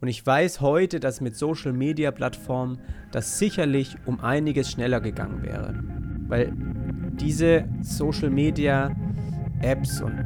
Und 0.02 0.10
ich 0.10 0.26
weiß 0.26 0.60
heute, 0.60 1.00
dass 1.00 1.22
mit 1.22 1.38
Social 1.38 1.72
Media 1.72 2.12
Plattformen 2.12 2.82
das 3.14 3.40
sicherlich 3.40 3.96
um 4.06 4.20
einiges 4.20 4.70
schneller 4.70 5.00
gegangen 5.00 5.44
wäre. 5.44 5.82
Weil 6.28 6.54
diese 7.14 7.70
Social 7.82 8.30
Media 8.30 8.94
Apps 9.62 10.02
und 10.02 10.22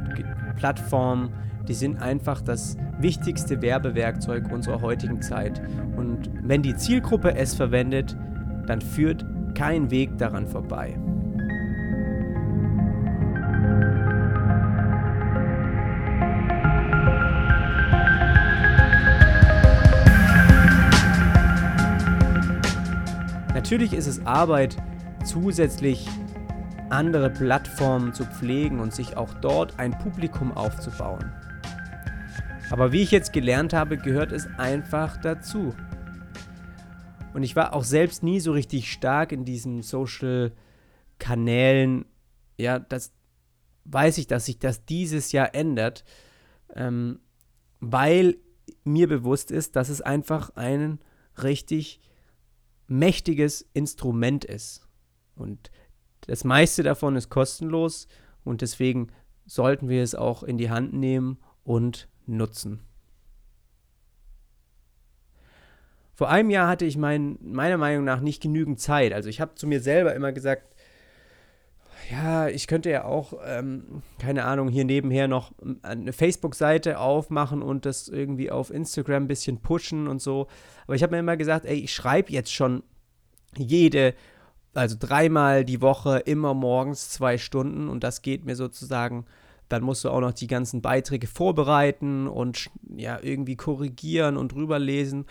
Plattformen 0.56 1.32
die 1.68 1.74
sind 1.74 2.00
einfach 2.00 2.40
das 2.40 2.78
wichtigste 2.98 3.60
Werbewerkzeug 3.60 4.50
unserer 4.50 4.80
heutigen 4.80 5.20
Zeit. 5.20 5.60
Und 5.96 6.30
wenn 6.42 6.62
die 6.62 6.74
Zielgruppe 6.74 7.34
es 7.34 7.54
verwendet, 7.54 8.16
dann 8.66 8.80
führt 8.80 9.24
kein 9.54 9.90
Weg 9.90 10.16
daran 10.16 10.46
vorbei. 10.46 10.98
Natürlich 23.54 23.92
ist 23.92 24.06
es 24.06 24.24
Arbeit, 24.24 24.76
zusätzlich 25.24 26.08
andere 26.88 27.28
Plattformen 27.28 28.14
zu 28.14 28.24
pflegen 28.24 28.80
und 28.80 28.94
sich 28.94 29.18
auch 29.18 29.34
dort 29.34 29.78
ein 29.78 29.98
Publikum 29.98 30.56
aufzubauen. 30.56 31.30
Aber 32.70 32.92
wie 32.92 33.02
ich 33.02 33.10
jetzt 33.10 33.32
gelernt 33.32 33.72
habe, 33.72 33.96
gehört 33.96 34.30
es 34.30 34.46
einfach 34.58 35.18
dazu. 35.20 35.74
Und 37.32 37.42
ich 37.42 37.56
war 37.56 37.72
auch 37.72 37.84
selbst 37.84 38.22
nie 38.22 38.40
so 38.40 38.52
richtig 38.52 38.92
stark 38.92 39.32
in 39.32 39.46
diesen 39.46 39.80
Social-Kanälen. 39.82 42.04
Ja, 42.58 42.78
das 42.78 43.14
weiß 43.84 44.18
ich, 44.18 44.26
dass 44.26 44.44
sich 44.46 44.58
das 44.58 44.84
dieses 44.84 45.30
Jahr 45.32 45.54
ändert, 45.54 46.04
ähm, 46.74 47.20
weil 47.80 48.36
mir 48.84 49.08
bewusst 49.08 49.50
ist, 49.50 49.76
dass 49.76 49.88
es 49.88 50.02
einfach 50.02 50.50
ein 50.56 50.98
richtig 51.42 52.02
mächtiges 52.86 53.66
Instrument 53.72 54.44
ist. 54.44 54.86
Und 55.36 55.70
das 56.22 56.42
meiste 56.44 56.82
davon 56.82 57.14
ist 57.16 57.30
kostenlos 57.30 58.08
und 58.44 58.60
deswegen 58.60 59.08
sollten 59.46 59.88
wir 59.88 60.02
es 60.02 60.14
auch 60.14 60.42
in 60.42 60.58
die 60.58 60.68
Hand 60.70 60.92
nehmen 60.92 61.38
und 61.64 62.08
nutzen. 62.28 62.80
Vor 66.14 66.28
einem 66.28 66.50
Jahr 66.50 66.68
hatte 66.68 66.84
ich 66.84 66.96
mein, 66.96 67.38
meiner 67.40 67.76
Meinung 67.76 68.04
nach 68.04 68.20
nicht 68.20 68.42
genügend 68.42 68.80
Zeit. 68.80 69.12
Also 69.12 69.28
ich 69.28 69.40
habe 69.40 69.54
zu 69.54 69.68
mir 69.68 69.80
selber 69.80 70.14
immer 70.14 70.32
gesagt, 70.32 70.74
ja, 72.10 72.48
ich 72.48 72.66
könnte 72.66 72.90
ja 72.90 73.04
auch, 73.04 73.34
ähm, 73.46 74.02
keine 74.18 74.44
Ahnung, 74.44 74.68
hier 74.68 74.84
nebenher 74.84 75.28
noch 75.28 75.52
eine 75.82 76.12
Facebook-Seite 76.12 76.98
aufmachen 76.98 77.62
und 77.62 77.86
das 77.86 78.08
irgendwie 78.08 78.50
auf 78.50 78.70
Instagram 78.70 79.24
ein 79.24 79.28
bisschen 79.28 79.60
pushen 79.60 80.08
und 80.08 80.20
so. 80.20 80.48
Aber 80.86 80.96
ich 80.96 81.02
habe 81.02 81.12
mir 81.12 81.20
immer 81.20 81.36
gesagt, 81.36 81.66
ey, 81.66 81.76
ich 81.76 81.92
schreibe 81.92 82.32
jetzt 82.32 82.52
schon 82.52 82.82
jede, 83.56 84.14
also 84.74 84.96
dreimal 84.98 85.64
die 85.64 85.82
Woche, 85.82 86.18
immer 86.18 86.54
morgens 86.54 87.10
zwei 87.10 87.38
Stunden 87.38 87.88
und 87.88 88.02
das 88.04 88.22
geht 88.22 88.44
mir 88.44 88.56
sozusagen 88.56 89.26
dann 89.68 89.82
musst 89.82 90.04
du 90.04 90.10
auch 90.10 90.20
noch 90.20 90.32
die 90.32 90.46
ganzen 90.46 90.82
Beiträge 90.82 91.26
vorbereiten 91.26 92.26
und 92.26 92.70
ja, 92.96 93.18
irgendwie 93.22 93.56
korrigieren 93.56 94.36
und 94.36 94.52
drüberlesen. 94.52 95.26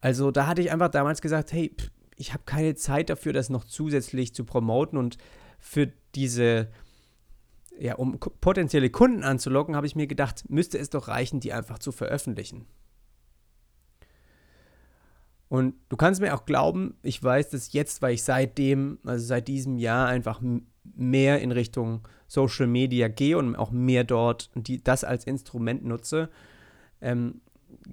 Also 0.00 0.30
da 0.30 0.46
hatte 0.46 0.62
ich 0.62 0.72
einfach 0.72 0.88
damals 0.88 1.22
gesagt, 1.22 1.52
hey, 1.52 1.74
ich 2.16 2.32
habe 2.32 2.42
keine 2.44 2.74
Zeit 2.74 3.10
dafür, 3.10 3.32
das 3.32 3.50
noch 3.50 3.64
zusätzlich 3.64 4.34
zu 4.34 4.44
promoten 4.44 4.98
und 4.98 5.18
für 5.58 5.92
diese, 6.14 6.68
ja, 7.78 7.94
um 7.94 8.18
potenzielle 8.18 8.90
Kunden 8.90 9.22
anzulocken, 9.22 9.76
habe 9.76 9.86
ich 9.86 9.96
mir 9.96 10.06
gedacht, 10.06 10.44
müsste 10.48 10.78
es 10.78 10.90
doch 10.90 11.08
reichen, 11.08 11.40
die 11.40 11.52
einfach 11.52 11.78
zu 11.78 11.92
veröffentlichen. 11.92 12.66
Und 15.48 15.74
du 15.90 15.96
kannst 15.96 16.20
mir 16.20 16.34
auch 16.34 16.46
glauben, 16.46 16.96
ich 17.02 17.22
weiß 17.22 17.50
das 17.50 17.74
jetzt, 17.74 18.00
weil 18.00 18.14
ich 18.14 18.22
seitdem, 18.22 18.98
also 19.04 19.26
seit 19.26 19.48
diesem 19.48 19.76
Jahr 19.76 20.08
einfach 20.08 20.40
mehr 20.84 21.40
in 21.40 21.52
Richtung 21.52 22.06
Social 22.26 22.66
Media 22.66 23.08
gehe 23.08 23.38
und 23.38 23.56
auch 23.56 23.70
mehr 23.70 24.04
dort 24.04 24.50
die, 24.54 24.82
das 24.82 25.04
als 25.04 25.24
Instrument 25.24 25.84
nutze, 25.84 26.30
ähm, 27.00 27.40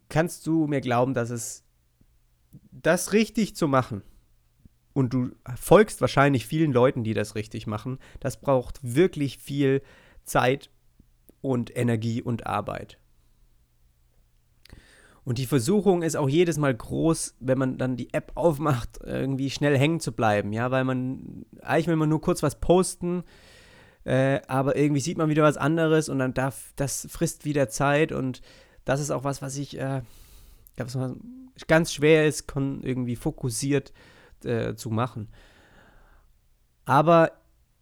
kannst 0.08 0.48
du 0.48 0.68
mir 0.68 0.82
glauben, 0.82 1.14
dass 1.14 1.30
es 1.30 1.64
das 2.72 3.14
richtig 3.14 3.56
zu 3.56 3.68
machen 3.68 4.02
und 4.94 5.14
du 5.14 5.32
folgst 5.56 6.02
wahrscheinlich 6.02 6.46
vielen 6.46 6.74
Leuten, 6.74 7.04
die 7.04 7.14
das 7.14 7.36
richtig 7.36 7.68
machen, 7.68 8.00
das 8.20 8.40
braucht 8.40 8.80
wirklich 8.82 9.38
viel 9.38 9.82
Zeit 10.24 10.70
und 11.42 11.76
Energie 11.76 12.22
und 12.22 12.48
Arbeit. 12.48 13.00
Und 15.24 15.38
die 15.38 15.46
Versuchung 15.46 16.02
ist 16.02 16.16
auch 16.16 16.30
jedes 16.30 16.58
Mal 16.58 16.74
groß, 16.74 17.36
wenn 17.40 17.58
man 17.58 17.78
dann 17.78 17.98
die 17.98 18.14
App 18.14 18.32
aufmacht, 18.36 19.00
irgendwie 19.04 19.50
schnell 19.50 19.78
hängen 19.78 20.00
zu 20.00 20.12
bleiben. 20.12 20.54
Ja, 20.54 20.72
weil 20.72 20.84
man, 20.84 21.46
eigentlich 21.62 21.88
will 21.88 21.96
man 21.98 22.10
nur 22.10 22.22
kurz 22.22 22.42
was 22.42 22.60
posten, 22.60 23.24
äh, 24.06 24.40
aber 24.48 24.76
irgendwie 24.76 25.02
sieht 25.02 25.18
man 25.18 25.30
wieder 25.30 25.44
was 25.44 25.58
anderes 25.58 26.10
und 26.10 26.20
dann 26.20 26.34
darf, 26.34 26.74
das 26.76 27.08
frisst 27.10 27.46
wieder 27.46 27.70
Zeit 27.70 28.12
und 28.12 28.42
das 28.86 29.02
ist 29.02 29.12
auch 29.12 29.24
was, 29.24 29.42
was 29.42 29.58
ich, 29.58 29.78
äh, 29.78 30.02
ganz 31.68 31.94
schwer 31.94 32.26
ist, 32.26 32.46
irgendwie 32.56 33.16
fokussiert 33.16 33.92
äh, 34.46 34.76
zu 34.76 34.90
machen. 34.90 35.28
Aber 36.86 37.34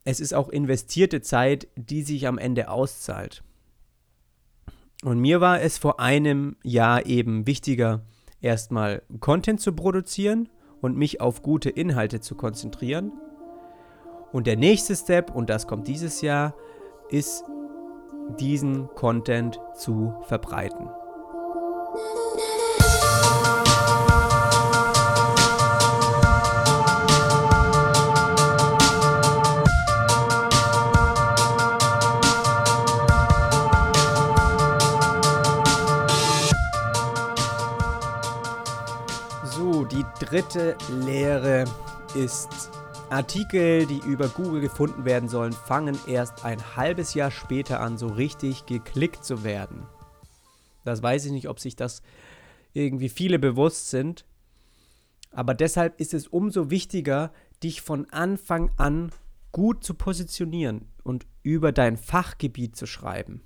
es 0.04 0.20
ist 0.20 0.34
auch 0.34 0.50
investierte 0.50 1.22
Zeit, 1.22 1.68
die 1.76 2.02
sich 2.02 2.28
am 2.28 2.38
Ende 2.38 2.70
auszahlt. 2.70 3.44
Und 5.04 5.20
mir 5.20 5.42
war 5.42 5.62
es 5.62 5.78
vor 5.78 6.00
einem 6.00 6.56
Jahr 6.64 7.06
eben 7.06 7.46
wichtiger, 7.46 8.02
erstmal 8.42 9.04
Content 9.20 9.62
zu 9.62 9.74
produzieren 9.74 10.50
und 10.82 10.98
mich 10.98 11.22
auf 11.22 11.42
gute 11.42 11.70
Inhalte 11.70 12.20
zu 12.20 12.36
konzentrieren. 12.36 13.12
Und 14.32 14.48
der 14.48 14.58
nächste 14.58 14.96
Step, 14.96 15.34
und 15.34 15.50
das 15.50 15.68
kommt 15.68 15.88
dieses 15.88 16.22
Jahr, 16.22 16.56
ist 17.10 17.44
diesen 18.40 18.88
Content 18.96 19.60
zu 19.76 20.14
verbreiten. 20.24 20.90
Dritte 40.30 40.76
Lehre 41.06 41.64
ist, 42.14 42.70
Artikel, 43.10 43.86
die 43.86 44.00
über 44.00 44.28
Google 44.28 44.60
gefunden 44.60 45.06
werden 45.06 45.30
sollen, 45.30 45.54
fangen 45.54 45.98
erst 46.06 46.44
ein 46.44 46.76
halbes 46.76 47.14
Jahr 47.14 47.32
später 47.32 47.80
an, 47.80 47.98
so 47.98 48.08
richtig 48.08 48.66
geklickt 48.66 49.24
zu 49.24 49.46
werden. 49.46 49.88
Das 50.84 51.02
weiß 51.02 51.26
ich 51.26 51.32
nicht, 51.32 51.48
ob 51.48 51.62
sich 51.62 51.78
das 51.78 52.02
irgendwie 52.74 53.08
viele 53.08 53.40
bewusst 53.40 53.90
sind. 53.90 54.26
Aber 55.32 55.54
deshalb 55.54 56.00
ist 56.02 56.14
es 56.14 56.28
umso 56.28 56.70
wichtiger, 56.70 57.32
dich 57.64 57.82
von 57.82 58.10
Anfang 58.10 58.72
an 58.76 59.12
gut 59.54 59.86
zu 59.86 59.94
positionieren 59.94 60.90
und 61.04 61.26
über 61.42 61.72
dein 61.72 61.96
Fachgebiet 61.96 62.76
zu 62.76 62.86
schreiben. 62.86 63.42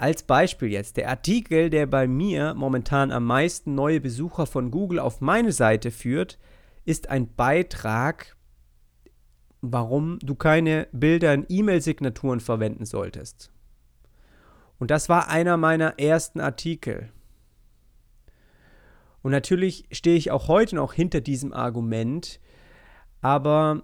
Als 0.00 0.22
Beispiel 0.22 0.68
jetzt, 0.68 0.96
der 0.96 1.10
Artikel, 1.10 1.68
der 1.68 1.84
bei 1.84 2.06
mir 2.06 2.54
momentan 2.54 3.12
am 3.12 3.26
meisten 3.26 3.74
neue 3.74 4.00
Besucher 4.00 4.46
von 4.46 4.70
Google 4.70 4.98
auf 4.98 5.20
meine 5.20 5.52
Seite 5.52 5.90
führt, 5.90 6.38
ist 6.86 7.10
ein 7.10 7.34
Beitrag, 7.34 8.34
warum 9.60 10.18
du 10.20 10.34
keine 10.34 10.88
Bilder 10.92 11.34
in 11.34 11.44
E-Mail-Signaturen 11.46 12.40
verwenden 12.40 12.86
solltest. 12.86 13.52
Und 14.78 14.90
das 14.90 15.10
war 15.10 15.28
einer 15.28 15.58
meiner 15.58 15.98
ersten 15.98 16.40
Artikel. 16.40 17.10
Und 19.20 19.32
natürlich 19.32 19.84
stehe 19.92 20.16
ich 20.16 20.30
auch 20.30 20.48
heute 20.48 20.76
noch 20.76 20.94
hinter 20.94 21.20
diesem 21.20 21.52
Argument, 21.52 22.40
aber 23.20 23.82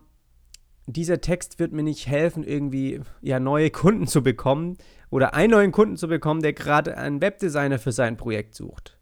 dieser 0.87 1.21
Text 1.21 1.59
wird 1.59 1.73
mir 1.73 1.83
nicht 1.83 2.07
helfen, 2.07 2.43
irgendwie 2.43 3.03
ja 3.21 3.39
neue 3.39 3.69
Kunden 3.69 4.07
zu 4.07 4.23
bekommen 4.23 4.79
oder 5.17 5.33
einen 5.33 5.53
neuen 5.53 5.73
Kunden 5.73 5.97
zu 5.97 6.09
bekommen, 6.09 6.43
der 6.43 6.53
gerade 6.53 6.99
einen 6.99 7.23
Webdesigner 7.23 7.79
für 7.79 7.91
sein 7.91 8.19
Projekt 8.19 8.55
sucht. 8.55 8.99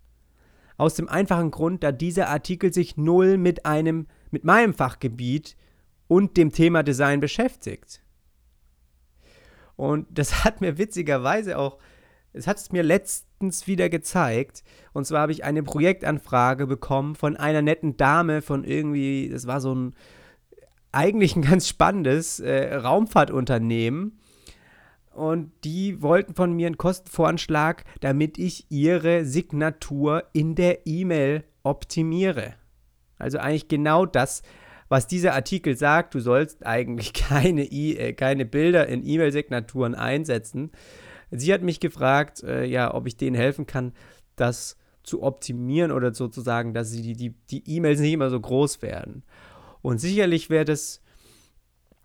Aus 0.76 0.94
dem 0.94 1.08
einfachen 1.08 1.50
Grund, 1.50 1.82
da 1.82 1.90
dieser 1.90 2.28
Artikel 2.28 2.72
sich 2.72 2.96
null 2.96 3.36
mit 3.36 3.66
einem 3.66 4.06
mit 4.30 4.44
meinem 4.44 4.74
Fachgebiet 4.74 5.56
und 6.06 6.36
dem 6.36 6.52
Thema 6.52 6.84
Design 6.84 7.18
beschäftigt. 7.18 8.00
Und 9.74 10.06
das 10.08 10.44
hat 10.44 10.60
mir 10.60 10.78
witzigerweise 10.78 11.58
auch, 11.58 11.78
es 12.32 12.46
hat 12.46 12.58
es 12.58 12.70
mir 12.70 12.84
letztens 12.84 13.66
wieder 13.66 13.88
gezeigt. 13.88 14.62
Und 14.92 15.08
zwar 15.08 15.22
habe 15.22 15.32
ich 15.32 15.42
eine 15.42 15.64
Projektanfrage 15.64 16.68
bekommen 16.68 17.16
von 17.16 17.36
einer 17.36 17.60
netten 17.60 17.96
Dame 17.96 18.40
von 18.40 18.62
irgendwie, 18.62 19.30
das 19.32 19.48
war 19.48 19.60
so 19.60 19.74
ein 19.74 19.96
eigentlich 20.92 21.34
ein 21.34 21.42
ganz 21.42 21.66
spannendes 21.66 22.38
äh, 22.38 22.72
Raumfahrtunternehmen. 22.76 24.20
Und 25.14 25.52
die 25.64 26.02
wollten 26.02 26.34
von 26.34 26.52
mir 26.52 26.66
einen 26.66 26.76
Kostenvoranschlag, 26.76 27.84
damit 28.00 28.36
ich 28.38 28.66
ihre 28.68 29.24
Signatur 29.24 30.24
in 30.32 30.54
der 30.54 30.86
E-Mail 30.86 31.44
optimiere. 31.62 32.54
Also 33.18 33.38
eigentlich 33.38 33.68
genau 33.68 34.06
das, 34.06 34.42
was 34.88 35.06
dieser 35.06 35.34
Artikel 35.34 35.76
sagt. 35.76 36.14
Du 36.14 36.20
sollst 36.20 36.66
eigentlich 36.66 37.12
keine, 37.14 37.64
e 37.64 37.94
äh, 37.96 38.12
keine 38.12 38.44
Bilder 38.44 38.86
in 38.88 39.06
E-Mail-Signaturen 39.06 39.94
einsetzen. 39.94 40.72
Sie 41.30 41.52
hat 41.52 41.62
mich 41.62 41.80
gefragt, 41.80 42.42
äh, 42.42 42.64
ja, 42.64 42.92
ob 42.94 43.06
ich 43.06 43.16
denen 43.16 43.36
helfen 43.36 43.66
kann, 43.66 43.92
das 44.36 44.76
zu 45.02 45.22
optimieren 45.22 45.92
oder 45.92 46.14
sozusagen, 46.14 46.74
dass 46.74 46.90
sie 46.90 47.14
die, 47.14 47.34
die 47.50 47.76
E-Mails 47.76 48.00
nicht 48.00 48.12
immer 48.12 48.30
so 48.30 48.40
groß 48.40 48.82
werden. 48.82 49.22
Und 49.82 49.98
sicherlich 49.98 50.48
wäre 50.48 50.64
das, 50.64 51.02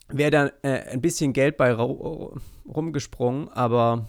wäre 0.09 0.31
da 0.31 0.51
äh, 0.63 0.91
ein 0.91 1.01
bisschen 1.01 1.33
Geld 1.33 1.57
bei 1.57 1.73
rumgesprungen, 2.69 3.49
aber 3.49 4.07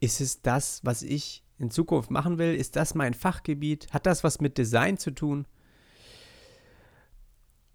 ist 0.00 0.20
es 0.20 0.42
das, 0.42 0.84
was 0.84 1.02
ich 1.02 1.44
in 1.58 1.70
Zukunft 1.70 2.10
machen 2.10 2.38
will? 2.38 2.54
Ist 2.54 2.76
das 2.76 2.94
mein 2.94 3.14
Fachgebiet? 3.14 3.92
Hat 3.92 4.06
das 4.06 4.24
was 4.24 4.40
mit 4.40 4.58
Design 4.58 4.98
zu 4.98 5.12
tun? 5.12 5.46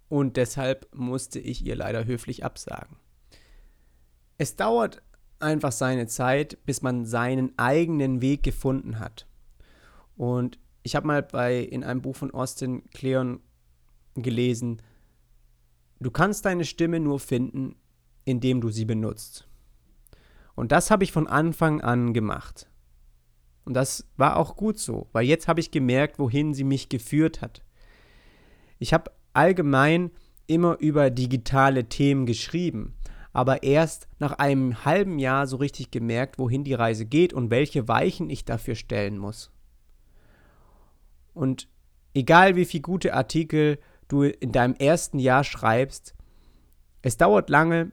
Und 0.08 0.36
deshalb 0.36 0.94
musste 0.94 1.38
ich 1.38 1.64
ihr 1.64 1.76
leider 1.76 2.04
höflich 2.04 2.44
absagen. 2.44 2.96
Es 4.36 4.56
dauert 4.56 5.02
einfach 5.40 5.72
seine 5.72 6.06
Zeit, 6.06 6.58
bis 6.64 6.82
man 6.82 7.04
seinen 7.04 7.58
eigenen 7.58 8.20
Weg 8.20 8.42
gefunden 8.42 8.98
hat. 8.98 9.26
Und 10.16 10.58
ich 10.82 10.96
habe 10.96 11.06
mal 11.06 11.22
bei 11.22 11.60
in 11.60 11.84
einem 11.84 12.02
Buch 12.02 12.16
von 12.16 12.30
Austin 12.32 12.88
Kleon 12.90 13.40
gelesen, 14.14 14.82
du 16.00 16.10
kannst 16.10 16.44
deine 16.44 16.64
Stimme 16.64 17.00
nur 17.00 17.20
finden, 17.20 17.76
indem 18.24 18.60
du 18.60 18.70
sie 18.70 18.84
benutzt. 18.84 19.47
Und 20.58 20.72
das 20.72 20.90
habe 20.90 21.04
ich 21.04 21.12
von 21.12 21.28
Anfang 21.28 21.82
an 21.82 22.12
gemacht. 22.12 22.68
Und 23.64 23.74
das 23.74 24.08
war 24.16 24.36
auch 24.36 24.56
gut 24.56 24.76
so, 24.76 25.06
weil 25.12 25.24
jetzt 25.24 25.46
habe 25.46 25.60
ich 25.60 25.70
gemerkt, 25.70 26.18
wohin 26.18 26.52
sie 26.52 26.64
mich 26.64 26.88
geführt 26.88 27.42
hat. 27.42 27.62
Ich 28.80 28.92
habe 28.92 29.12
allgemein 29.34 30.10
immer 30.48 30.76
über 30.80 31.10
digitale 31.10 31.88
Themen 31.88 32.26
geschrieben, 32.26 32.94
aber 33.32 33.62
erst 33.62 34.08
nach 34.18 34.32
einem 34.32 34.84
halben 34.84 35.20
Jahr 35.20 35.46
so 35.46 35.58
richtig 35.58 35.92
gemerkt, 35.92 36.40
wohin 36.40 36.64
die 36.64 36.74
Reise 36.74 37.06
geht 37.06 37.32
und 37.32 37.50
welche 37.50 37.86
Weichen 37.86 38.28
ich 38.28 38.44
dafür 38.44 38.74
stellen 38.74 39.16
muss. 39.16 39.52
Und 41.34 41.68
egal 42.14 42.56
wie 42.56 42.64
viele 42.64 42.82
gute 42.82 43.14
Artikel 43.14 43.78
du 44.08 44.24
in 44.24 44.50
deinem 44.50 44.74
ersten 44.74 45.20
Jahr 45.20 45.44
schreibst, 45.44 46.16
es 47.02 47.16
dauert 47.16 47.48
lange, 47.48 47.92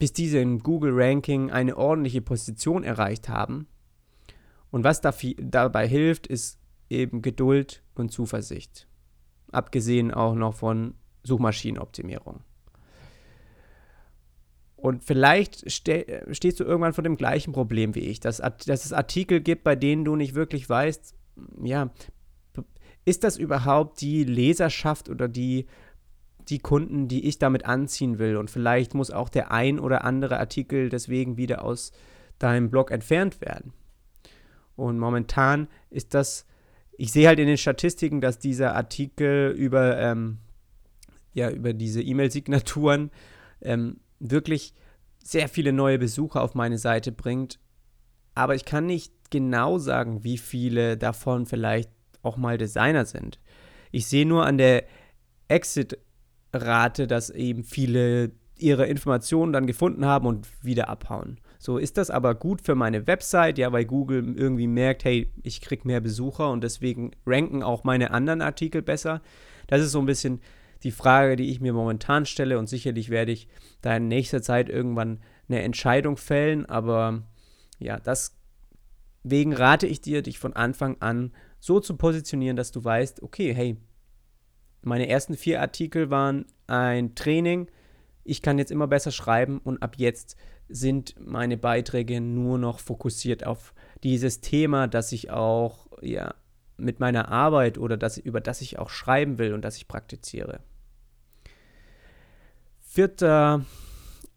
bis 0.00 0.14
diese 0.14 0.38
im 0.38 0.60
Google 0.60 0.92
Ranking 0.94 1.50
eine 1.50 1.76
ordentliche 1.76 2.22
Position 2.22 2.84
erreicht 2.84 3.28
haben. 3.28 3.68
Und 4.70 4.82
was 4.82 5.02
dabei 5.02 5.86
hilft, 5.86 6.26
ist 6.26 6.58
eben 6.88 7.20
Geduld 7.20 7.82
und 7.94 8.10
Zuversicht. 8.10 8.88
Abgesehen 9.52 10.10
auch 10.10 10.34
noch 10.34 10.54
von 10.54 10.94
Suchmaschinenoptimierung. 11.22 12.40
Und 14.76 15.04
vielleicht 15.04 15.70
ste 15.70 16.24
stehst 16.30 16.60
du 16.60 16.64
irgendwann 16.64 16.94
vor 16.94 17.04
dem 17.04 17.18
gleichen 17.18 17.52
Problem 17.52 17.94
wie 17.94 18.00
ich, 18.00 18.20
dass, 18.20 18.38
dass 18.38 18.86
es 18.86 18.94
Artikel 18.94 19.42
gibt, 19.42 19.64
bei 19.64 19.76
denen 19.76 20.06
du 20.06 20.16
nicht 20.16 20.34
wirklich 20.34 20.66
weißt, 20.66 21.14
ja, 21.62 21.90
ist 23.04 23.22
das 23.22 23.36
überhaupt 23.36 24.00
die 24.00 24.24
Leserschaft 24.24 25.10
oder 25.10 25.28
die, 25.28 25.66
die 26.50 26.58
Kunden, 26.58 27.08
die 27.08 27.26
ich 27.26 27.38
damit 27.38 27.64
anziehen 27.64 28.18
will? 28.18 28.36
Und 28.36 28.50
vielleicht 28.50 28.94
muss 28.94 29.10
auch 29.10 29.28
der 29.28 29.50
ein 29.50 29.78
oder 29.78 30.04
andere 30.04 30.38
Artikel 30.38 30.88
deswegen 30.88 31.36
wieder 31.36 31.64
aus 31.64 31.92
deinem 32.38 32.70
Blog 32.70 32.90
entfernt 32.90 33.40
werden. 33.40 33.72
Und 34.76 34.98
momentan 34.98 35.68
ist 35.90 36.14
das, 36.14 36.46
ich 36.96 37.12
sehe 37.12 37.28
halt 37.28 37.38
in 37.38 37.46
den 37.46 37.58
Statistiken, 37.58 38.20
dass 38.20 38.38
dieser 38.38 38.74
Artikel 38.74 39.50
über, 39.56 39.98
ähm, 39.98 40.38
ja, 41.32 41.50
über 41.50 41.72
diese 41.72 42.02
E-Mail-Signaturen 42.02 43.10
ähm, 43.60 44.00
wirklich 44.18 44.74
sehr 45.22 45.48
viele 45.48 45.72
neue 45.72 45.98
Besucher 45.98 46.42
auf 46.42 46.54
meine 46.54 46.78
Seite 46.78 47.12
bringt. 47.12 47.58
Aber 48.34 48.54
ich 48.54 48.64
kann 48.64 48.86
nicht 48.86 49.12
genau 49.30 49.78
sagen, 49.78 50.24
wie 50.24 50.38
viele 50.38 50.96
davon 50.96 51.46
vielleicht 51.46 51.90
auch 52.22 52.36
mal 52.36 52.58
Designer 52.58 53.04
sind. 53.04 53.38
Ich 53.92 54.06
sehe 54.06 54.26
nur 54.26 54.46
an 54.46 54.58
der 54.58 54.84
Exit-Rate, 56.52 57.06
dass 57.06 57.30
eben 57.30 57.64
viele 57.64 58.32
ihre 58.58 58.86
Informationen 58.86 59.54
dann 59.54 59.66
gefunden 59.66 60.04
haben 60.04 60.26
und 60.26 60.46
wieder 60.62 60.90
abhauen. 60.90 61.40
So 61.58 61.78
ist 61.78 61.96
das 61.96 62.10
aber 62.10 62.34
gut 62.34 62.60
für 62.60 62.74
meine 62.74 63.06
Website, 63.06 63.56
ja, 63.56 63.72
weil 63.72 63.86
Google 63.86 64.34
irgendwie 64.36 64.66
merkt, 64.66 65.04
hey, 65.04 65.32
ich 65.42 65.62
kriege 65.62 65.86
mehr 65.86 66.00
Besucher 66.00 66.50
und 66.50 66.62
deswegen 66.62 67.12
ranken 67.26 67.62
auch 67.62 67.84
meine 67.84 68.10
anderen 68.10 68.42
Artikel 68.42 68.82
besser. 68.82 69.22
Das 69.66 69.80
ist 69.80 69.92
so 69.92 69.98
ein 69.98 70.06
bisschen 70.06 70.40
die 70.82 70.90
Frage, 70.90 71.36
die 71.36 71.50
ich 71.50 71.60
mir 71.60 71.72
momentan 71.72 72.26
stelle 72.26 72.58
und 72.58 72.68
sicherlich 72.68 73.08
werde 73.08 73.32
ich 73.32 73.48
da 73.80 73.96
in 73.96 74.08
nächster 74.08 74.42
Zeit 74.42 74.68
irgendwann 74.68 75.20
eine 75.48 75.62
Entscheidung 75.62 76.18
fällen, 76.18 76.66
aber 76.66 77.22
ja, 77.78 77.98
deswegen 77.98 79.54
rate 79.54 79.86
ich 79.86 80.02
dir, 80.02 80.22
dich 80.22 80.38
von 80.38 80.52
Anfang 80.52 80.96
an 81.00 81.32
so 81.60 81.80
zu 81.80 81.96
positionieren, 81.96 82.56
dass 82.56 82.72
du 82.72 82.84
weißt, 82.84 83.22
okay, 83.22 83.54
hey, 83.54 83.76
meine 84.82 85.08
ersten 85.08 85.36
vier 85.36 85.60
Artikel 85.60 86.10
waren 86.10 86.46
ein 86.66 87.14
Training, 87.14 87.70
ich 88.24 88.42
kann 88.42 88.58
jetzt 88.58 88.70
immer 88.70 88.86
besser 88.86 89.10
schreiben 89.10 89.58
und 89.58 89.82
ab 89.82 89.96
jetzt 89.96 90.36
sind 90.68 91.14
meine 91.18 91.56
Beiträge 91.56 92.20
nur 92.20 92.58
noch 92.58 92.78
fokussiert 92.78 93.44
auf 93.44 93.74
dieses 94.02 94.40
Thema, 94.40 94.86
das 94.86 95.12
ich 95.12 95.30
auch 95.30 95.88
ja, 96.00 96.34
mit 96.76 97.00
meiner 97.00 97.28
Arbeit 97.28 97.78
oder 97.78 97.96
das, 97.96 98.18
über 98.18 98.40
das 98.40 98.60
ich 98.60 98.78
auch 98.78 98.90
schreiben 98.90 99.38
will 99.38 99.52
und 99.52 99.62
das 99.62 99.76
ich 99.76 99.88
praktiziere. 99.88 100.60
Vierter 102.80 103.64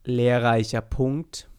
lehrreicher 0.03 0.81
Punkt. 0.81 1.49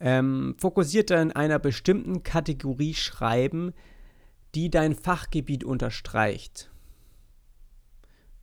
Ähm, 0.00 0.56
fokussiert 0.58 1.10
in 1.10 1.32
einer 1.32 1.58
bestimmten 1.58 2.22
Kategorie 2.22 2.94
schreiben, 2.94 3.72
die 4.54 4.70
dein 4.70 4.94
Fachgebiet 4.94 5.64
unterstreicht. 5.64 6.70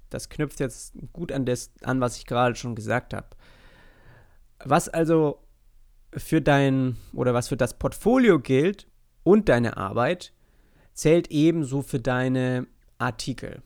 Das 0.10 0.30
knüpft 0.30 0.60
jetzt 0.60 0.93
gut 1.13 1.32
an 1.32 1.45
das 1.45 1.71
an, 1.84 2.02
was 2.02 2.17
ich 2.17 2.26
gerade 2.26 2.56
schon 2.56 2.76
gesagt 2.76 3.13
habe. 3.13 3.30
Was 4.63 4.89
also 4.89 5.39
für 6.15 6.41
dein 6.41 6.97
oder 7.13 7.34
was 7.34 7.47
für 7.47 7.58
das 7.58 7.78
Portfolio 7.78 8.39
gilt 8.39 8.88
und 9.24 9.50
deine 9.50 9.78
Arbeit, 9.78 10.34
zählt 10.93 11.32
ebenso 11.32 11.82
für 11.82 12.00
deine 12.00 12.67
Artikel. 12.97 13.62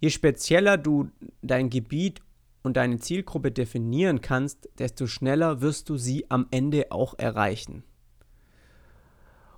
Je 0.00 0.10
spezieller 0.10 0.76
du 0.76 1.10
dein 1.42 1.70
Gebiet 1.70 2.20
und 2.62 2.76
deine 2.76 2.98
Zielgruppe 2.98 3.52
definieren 3.52 4.20
kannst, 4.20 4.68
desto 4.78 5.06
schneller 5.06 5.60
wirst 5.60 5.88
du 5.88 5.96
sie 5.96 6.28
am 6.30 6.48
Ende 6.50 6.90
auch 6.90 7.18
erreichen. 7.18 7.84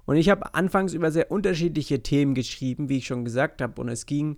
Und 0.06 0.16
ich 0.16 0.28
habe 0.28 0.54
anfangs 0.54 0.92
über 0.92 1.10
sehr 1.10 1.30
unterschiedliche 1.30 2.02
Themen 2.02 2.34
geschrieben, 2.34 2.88
wie 2.88 2.98
ich 2.98 3.06
schon 3.06 3.24
gesagt 3.24 3.62
habe. 3.62 3.80
Und 3.80 3.88
es 3.88 4.06
ging 4.06 4.36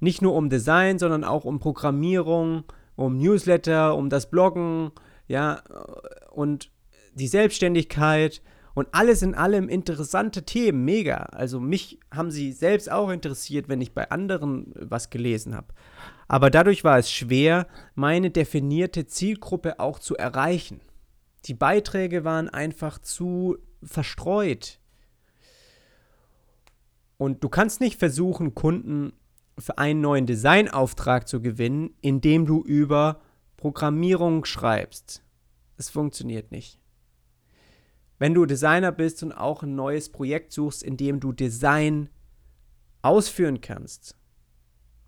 nicht 0.00 0.22
nur 0.22 0.34
um 0.34 0.48
Design, 0.48 0.98
sondern 0.98 1.24
auch 1.24 1.44
um 1.44 1.58
Programmierung, 1.58 2.64
um 2.96 3.18
Newsletter, 3.18 3.96
um 3.96 4.10
das 4.10 4.30
Bloggen, 4.30 4.92
ja, 5.26 5.62
und 6.30 6.70
die 7.14 7.28
Selbstständigkeit 7.28 8.42
und 8.74 8.88
alles 8.92 9.22
in 9.22 9.34
allem 9.34 9.68
interessante 9.68 10.44
Themen, 10.44 10.84
mega. 10.84 11.16
Also 11.16 11.58
mich 11.58 11.98
haben 12.14 12.30
sie 12.30 12.52
selbst 12.52 12.90
auch 12.90 13.10
interessiert, 13.10 13.68
wenn 13.68 13.80
ich 13.80 13.92
bei 13.92 14.10
anderen 14.10 14.72
was 14.76 15.10
gelesen 15.10 15.56
habe. 15.56 15.68
Aber 16.28 16.48
dadurch 16.48 16.84
war 16.84 16.98
es 16.98 17.10
schwer, 17.10 17.66
meine 17.94 18.30
definierte 18.30 19.06
Zielgruppe 19.06 19.80
auch 19.80 19.98
zu 19.98 20.16
erreichen. 20.16 20.80
Die 21.46 21.54
Beiträge 21.54 22.24
waren 22.24 22.48
einfach 22.48 22.98
zu 22.98 23.58
verstreut. 23.82 24.77
Und 27.18 27.44
du 27.44 27.48
kannst 27.48 27.80
nicht 27.80 27.98
versuchen, 27.98 28.54
Kunden 28.54 29.12
für 29.58 29.76
einen 29.76 30.00
neuen 30.00 30.26
Designauftrag 30.26 31.28
zu 31.28 31.42
gewinnen, 31.42 31.90
indem 32.00 32.46
du 32.46 32.62
über 32.62 33.20
Programmierung 33.56 34.44
schreibst. 34.44 35.24
Es 35.76 35.90
funktioniert 35.90 36.52
nicht. 36.52 36.78
Wenn 38.18 38.34
du 38.34 38.46
Designer 38.46 38.92
bist 38.92 39.22
und 39.22 39.32
auch 39.32 39.62
ein 39.62 39.74
neues 39.74 40.10
Projekt 40.10 40.52
suchst, 40.52 40.82
in 40.82 40.96
dem 40.96 41.20
du 41.20 41.32
Design 41.32 42.08
ausführen 43.02 43.60
kannst, 43.60 44.16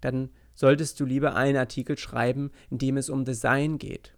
dann 0.01 0.31
solltest 0.55 0.99
du 1.01 1.05
lieber 1.05 1.35
einen 1.37 1.57
Artikel 1.57 1.97
schreiben, 1.97 2.51
in 2.71 2.79
dem 2.79 2.97
es 2.97 3.09
um 3.09 3.25
Design 3.25 3.79
geht. 3.79 4.17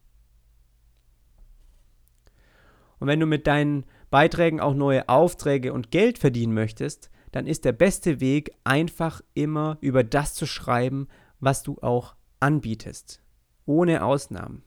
Und 2.98 3.08
wenn 3.08 3.20
du 3.20 3.26
mit 3.26 3.46
deinen 3.46 3.84
Beiträgen 4.10 4.60
auch 4.60 4.74
neue 4.74 5.08
Aufträge 5.08 5.72
und 5.72 5.90
Geld 5.90 6.18
verdienen 6.18 6.54
möchtest, 6.54 7.10
dann 7.32 7.46
ist 7.46 7.64
der 7.64 7.72
beste 7.72 8.20
Weg 8.20 8.52
einfach 8.62 9.22
immer 9.34 9.78
über 9.80 10.04
das 10.04 10.34
zu 10.34 10.46
schreiben, 10.46 11.08
was 11.40 11.62
du 11.62 11.78
auch 11.80 12.14
anbietest. 12.40 13.20
Ohne 13.66 14.04
Ausnahmen. 14.04 14.62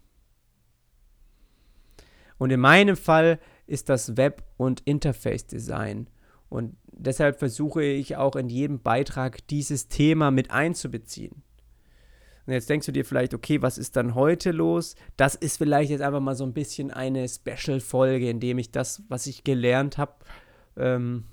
Und 2.37 2.51
in 2.51 2.59
meinem 2.59 2.97
Fall 2.97 3.39
ist 3.67 3.89
das 3.89 4.17
Web- 4.17 4.43
und 4.57 4.81
Interface-Design. 4.81 6.09
Und 6.49 6.75
deshalb 6.91 7.39
versuche 7.39 7.83
ich 7.83 8.17
auch 8.17 8.35
in 8.35 8.49
jedem 8.49 8.81
Beitrag 8.81 9.47
dieses 9.47 9.87
Thema 9.87 10.31
mit 10.31 10.51
einzubeziehen. 10.51 11.43
Und 12.45 12.53
jetzt 12.53 12.69
denkst 12.69 12.85
du 12.85 12.91
dir 12.91 13.05
vielleicht, 13.05 13.33
okay, 13.33 13.61
was 13.61 13.77
ist 13.77 13.95
dann 13.95 14.13
heute 14.13 14.51
los? 14.51 14.95
Das 15.17 15.35
ist 15.35 15.57
vielleicht 15.57 15.89
jetzt 15.89 16.01
einfach 16.01 16.19
mal 16.19 16.35
so 16.35 16.43
ein 16.45 16.53
bisschen 16.53 16.91
eine 16.91 17.27
Special-Folge, 17.27 18.29
in 18.29 18.39
dem 18.39 18.59
ich 18.59 18.71
das, 18.71 19.01
was 19.07 19.25
ich 19.25 19.43
gelernt 19.43 19.97
habe, 19.97 20.13
ähm, 20.77 21.25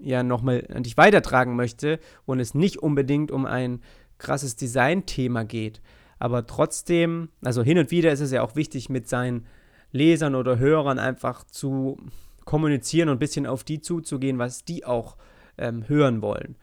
ja 0.00 0.22
nochmal 0.22 0.66
an 0.74 0.82
dich 0.82 0.96
weitertragen 0.96 1.56
möchte 1.56 1.98
und 2.26 2.40
es 2.40 2.54
nicht 2.54 2.78
unbedingt 2.78 3.30
um 3.30 3.46
ein 3.46 3.80
krasses 4.18 4.56
Design-Thema 4.56 5.44
geht. 5.44 5.80
Aber 6.18 6.46
trotzdem, 6.46 7.30
also 7.42 7.62
hin 7.62 7.78
und 7.78 7.90
wieder 7.90 8.12
ist 8.12 8.20
es 8.20 8.30
ja 8.30 8.42
auch 8.42 8.54
wichtig, 8.56 8.88
mit 8.88 9.08
seinen 9.08 9.46
Lesern 9.92 10.34
oder 10.34 10.58
Hörern 10.58 10.98
einfach 10.98 11.44
zu 11.44 11.98
kommunizieren 12.44 13.08
und 13.08 13.16
ein 13.16 13.20
bisschen 13.20 13.46
auf 13.46 13.64
die 13.64 13.80
zuzugehen, 13.80 14.38
was 14.38 14.64
die 14.64 14.84
auch 14.84 15.16
ähm, 15.58 15.88
hören 15.88 16.22
wollen. 16.22 16.56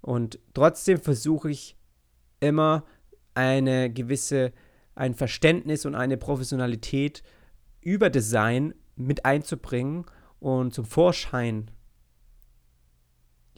Und 0.00 0.38
trotzdem 0.54 1.00
versuche 1.00 1.50
ich 1.50 1.76
immer 2.40 2.84
eine 3.34 3.92
gewisse, 3.92 4.52
ein 4.94 5.14
Verständnis 5.14 5.84
und 5.84 5.94
eine 5.94 6.16
Professionalität 6.16 7.22
über 7.80 8.08
Design 8.08 8.74
mit 8.96 9.24
einzubringen 9.24 10.06
und 10.40 10.74
zum 10.74 10.84
Vorschein 10.84 11.70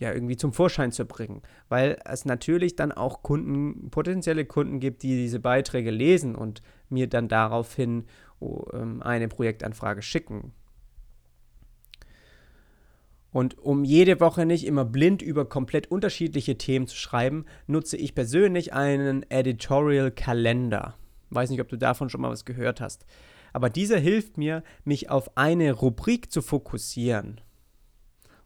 ja, 0.01 0.13
irgendwie 0.13 0.37
zum 0.37 0.53
Vorschein 0.53 0.93
zu 0.93 1.05
bringen. 1.05 1.43
Weil 1.69 1.99
es 2.05 2.25
natürlich 2.25 2.77
dann 2.77 2.93
auch 2.93 3.23
Kunden, 3.23 3.91
potenzielle 3.91 4.45
Kunden 4.45 4.81
gibt, 4.81 5.03
die 5.03 5.17
diese 5.17 5.41
Beiträge 5.41 5.91
lesen 5.91 6.35
und 6.35 6.63
mir 6.89 7.09
dann 7.09 7.29
daraufhin 7.29 8.05
oh, 8.41 8.65
ähm, 8.73 9.03
eine 9.03 9.29
Projektanfrage 9.29 10.03
schicken. 10.03 10.53
Und 13.31 13.59
um 13.59 13.85
jede 13.85 14.21
Woche 14.21 14.47
nicht 14.47 14.67
immer 14.67 14.85
blind 14.85 15.21
über 15.21 15.49
komplett 15.49 15.91
unterschiedliche 15.91 16.57
Themen 16.57 16.87
zu 16.87 16.97
schreiben, 16.97 17.45
nutze 17.67 17.97
ich 17.97 18.15
persönlich 18.15 18.73
einen 18.73 19.29
Editorial-Kalender. 19.31 20.97
Weiß 21.31 21.51
nicht, 21.51 21.61
ob 21.61 21.69
du 21.69 21.77
davon 21.77 22.09
schon 22.09 22.23
mal 22.23 22.31
was 22.31 22.47
gehört 22.47 22.81
hast. 22.81 23.05
Aber 23.53 23.71
dieser 23.71 23.99
hilft 23.99 24.39
mir, 24.39 24.63
mich 24.85 25.11
auf 25.11 25.37
eine 25.37 25.73
Rubrik 25.73 26.33
zu 26.33 26.43
fokussieren. 26.43 27.41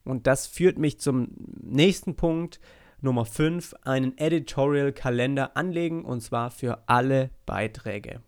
Und 0.05 0.27
das 0.27 0.47
führt 0.47 0.79
mich 0.79 0.99
zum 1.01 1.29
nächsten 1.61 2.17
Punkt, 2.17 2.61
Nummer 3.01 3.25
5, 3.25 3.75
einen 3.83 4.17
Editorial-Kalender 4.17 5.57
anlegen 5.57 6.05
und 6.05 6.21
zwar 6.21 6.51
für 6.51 6.85
alle 6.87 7.31
Beiträge. 7.47 8.23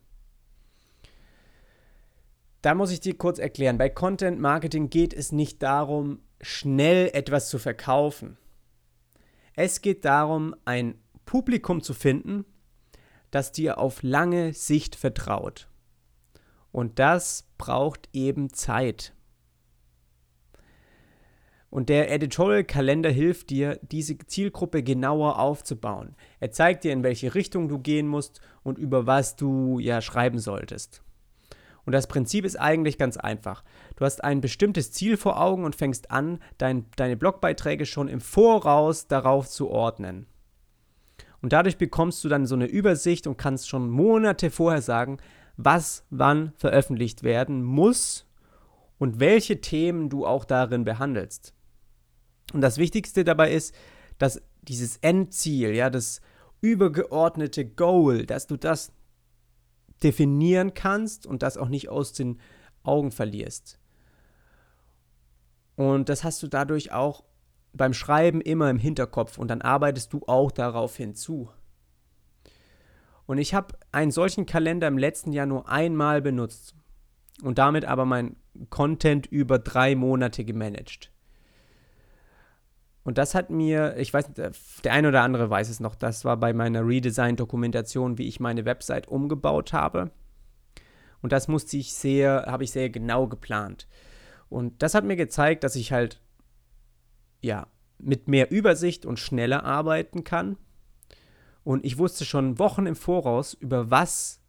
Da 2.61 2.75
muss 2.75 2.91
ich 2.91 3.01
dir 3.01 3.17
kurz 3.17 3.39
erklären, 3.39 3.79
bei 3.79 3.89
Content 3.89 4.41
Marketing 4.41 4.89
geht 4.89 5.13
es 5.13 5.33
nicht 5.33 5.63
darum, 5.63 6.21
schnell 6.41 7.11
etwas 7.13 7.51
zu 7.51 7.59
verkaufen. 7.59 8.39
Es 9.55 9.81
geht 9.83 10.05
darum, 10.05 10.57
ein 10.65 10.99
Publikum 11.27 11.83
zu 11.83 11.95
finden, 11.95 12.45
das 13.31 13.53
dir 13.53 13.79
auf 13.79 14.03
lange 14.03 14.53
Sicht 14.55 14.97
vertraut. 14.97 15.69
Und 16.73 16.99
das 16.99 17.47
braucht 17.59 18.09
eben 18.13 18.53
Zeit. 18.53 19.13
Und 21.75 21.89
der 21.89 22.13
Editorial-Kalender 22.13 23.11
hilft 23.11 23.51
dir, 23.51 23.81
diese 23.83 24.17
Zielgruppe 24.17 24.85
genauer 24.85 25.41
aufzubauen. 25.41 26.15
Er 26.39 26.53
zeigt 26.53 26.85
dir, 26.85 26.93
in 26.93 27.03
welche 27.03 27.35
Richtung 27.35 27.67
du 27.67 27.81
gehen 27.81 28.07
musst 28.07 28.41
und 28.63 28.79
über 28.79 29.09
was 29.09 29.35
du 29.35 29.81
ja 29.81 30.01
schreiben 30.01 30.39
solltest. 30.39 31.03
Und 31.85 31.93
das 31.93 32.07
Prinzip 32.07 32.45
ist 32.45 32.55
eigentlich 32.55 32.97
ganz 32.97 33.17
einfach. 33.17 33.65
Du 33.97 34.05
hast 34.05 34.23
ein 34.23 34.41
bestimmtes 34.41 34.93
Ziel 34.93 35.17
vor 35.17 35.41
Augen 35.41 35.65
und 35.65 35.75
fängst 35.75 36.13
an, 36.13 36.39
dein, 36.59 36.87
deine 36.95 37.17
Blogbeiträge 37.17 37.87
schon 37.87 38.07
im 38.07 38.21
Voraus 38.21 39.09
darauf 39.09 39.49
zu 39.49 39.69
ordnen. 39.69 40.29
Und 41.43 41.53
dadurch 41.53 41.77
bekommst 41.77 42.23
du 42.23 42.29
dann 42.29 42.47
so 42.47 42.55
eine 42.55 42.67
Übersicht 42.67 43.27
und 43.27 43.37
kannst 43.37 43.69
schon 43.69 43.91
Monate 43.91 44.53
vorher 44.53 44.81
sagen, 44.81 45.17
was 45.57 46.05
wann 46.11 46.53
veröffentlicht 46.55 47.25
werden 47.25 47.65
muss 47.65 48.29
und 48.97 49.19
welche 49.19 49.61
Themen 49.61 50.09
du 50.09 50.25
auch 50.25 50.45
darin 50.45 50.85
behandelst. 50.85 51.53
Und 52.53 52.61
das 52.61 52.79
Wichtigste 52.79 53.25
dabei 53.25 53.53
ist, 53.53 53.75
dass 54.19 54.43
dieses 54.63 54.99
Endziel, 54.99 55.75
ja, 55.75 55.91
das 55.91 56.21
übergeordnete 56.61 57.67
Goal, 57.67 58.27
dass 58.27 58.47
du 58.47 58.57
das 58.57 58.93
definieren 60.03 60.75
kannst 60.75 61.27
und 61.27 61.43
das 61.43 61.57
auch 61.57 61.69
nicht 61.69 61.89
aus 61.89 62.13
den 62.13 62.41
Augen 62.83 63.11
verlierst. 63.11 63.79
Und 65.77 66.09
das 66.09 66.25
hast 66.25 66.43
du 66.43 66.49
dadurch 66.49 66.93
auch 66.93 67.25
beim 67.73 67.93
Schreiben 67.93 68.41
immer 68.41 68.71
im 68.71 68.79
Hinterkopf 68.79 69.39
und 69.39 69.49
dann 69.49 69.63
arbeitest 69.63 70.13
du 70.13 70.23
auch 70.27 70.53
darauf 70.53 70.97
hinzu. 70.97 71.51
Und 73.27 73.39
ich 73.39 73.55
habe 73.55 73.77
einen 73.91 74.11
solchen 74.11 74.47
Kalender 74.47 74.87
im 74.87 74.99
letzten 74.99 75.33
Jahr 75.33 75.47
nur 75.47 75.69
einmal 75.69 76.23
benutzt. 76.23 76.75
und 77.43 77.59
damit 77.59 77.85
aber 77.85 78.05
mein 78.05 78.37
Content 78.71 79.27
über 79.27 79.59
drei 79.59 79.97
Monate 79.97 80.45
gemanagt. 80.45 81.11
Und 83.05 83.19
das 83.19 83.35
hat 83.35 83.51
mir, 83.51 83.97
ich 83.99 84.13
weiß, 84.13 84.31
der 84.33 84.93
eine 84.93 85.09
oder 85.09 85.23
andere 85.23 85.51
weiß 85.51 85.69
es 85.69 85.79
noch, 85.79 85.95
das 85.95 86.25
war 86.25 86.39
bei 86.39 86.55
meiner 86.55 86.87
Redesign-Dokumentation, 86.87 88.17
wie 88.17 88.27
ich 88.27 88.41
meine 88.41 88.65
Website 88.65 89.09
umgebaut 89.09 89.75
habe. 89.75 90.11
Und 91.21 91.33
das 91.33 91.47
musste 91.47 91.77
ich 91.77 91.93
sehr, 91.93 92.47
habe 92.47 92.65
ich 92.65 92.71
sehr 92.71 92.89
genau 92.89 93.27
geplant. 93.29 93.87
Und 94.49 94.83
das 94.83 94.95
hat 94.95 95.05
mir 95.05 95.17
gezeigt, 95.17 95.65
dass 95.65 95.77
ich 95.77 95.93
halt, 95.93 96.21
ja, 97.43 97.67
mit 97.99 98.27
mehr 98.27 98.51
Übersicht 98.51 99.05
und 99.05 99.19
schneller 99.19 99.65
arbeiten 99.65 100.25
kann. 100.25 100.57
Und 101.63 101.85
ich 101.85 101.99
wusste 101.99 102.25
schon 102.25 102.59
Wochen 102.59 102.87
im 102.87 102.97
Voraus, 102.97 103.55
über 103.55 103.91
was 103.91 104.41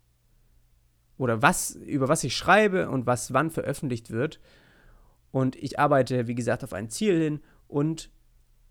oder 1.18 1.42
was, 1.42 1.76
über 1.76 2.10
was 2.10 2.24
ich 2.24 2.36
schreibe 2.36 2.90
und 2.90 3.06
was 3.06 3.34
wann 3.34 3.52
veröffentlicht 3.52 4.12
wird. 4.12 4.40
Und 5.32 5.56
ich 5.56 5.80
arbeite, 5.80 6.28
wie 6.28 6.36
gesagt, 6.36 6.64
auf 6.64 6.74
ein 6.74 6.90
Ziel 6.90 7.22
hin 7.22 7.42
und 7.68 8.10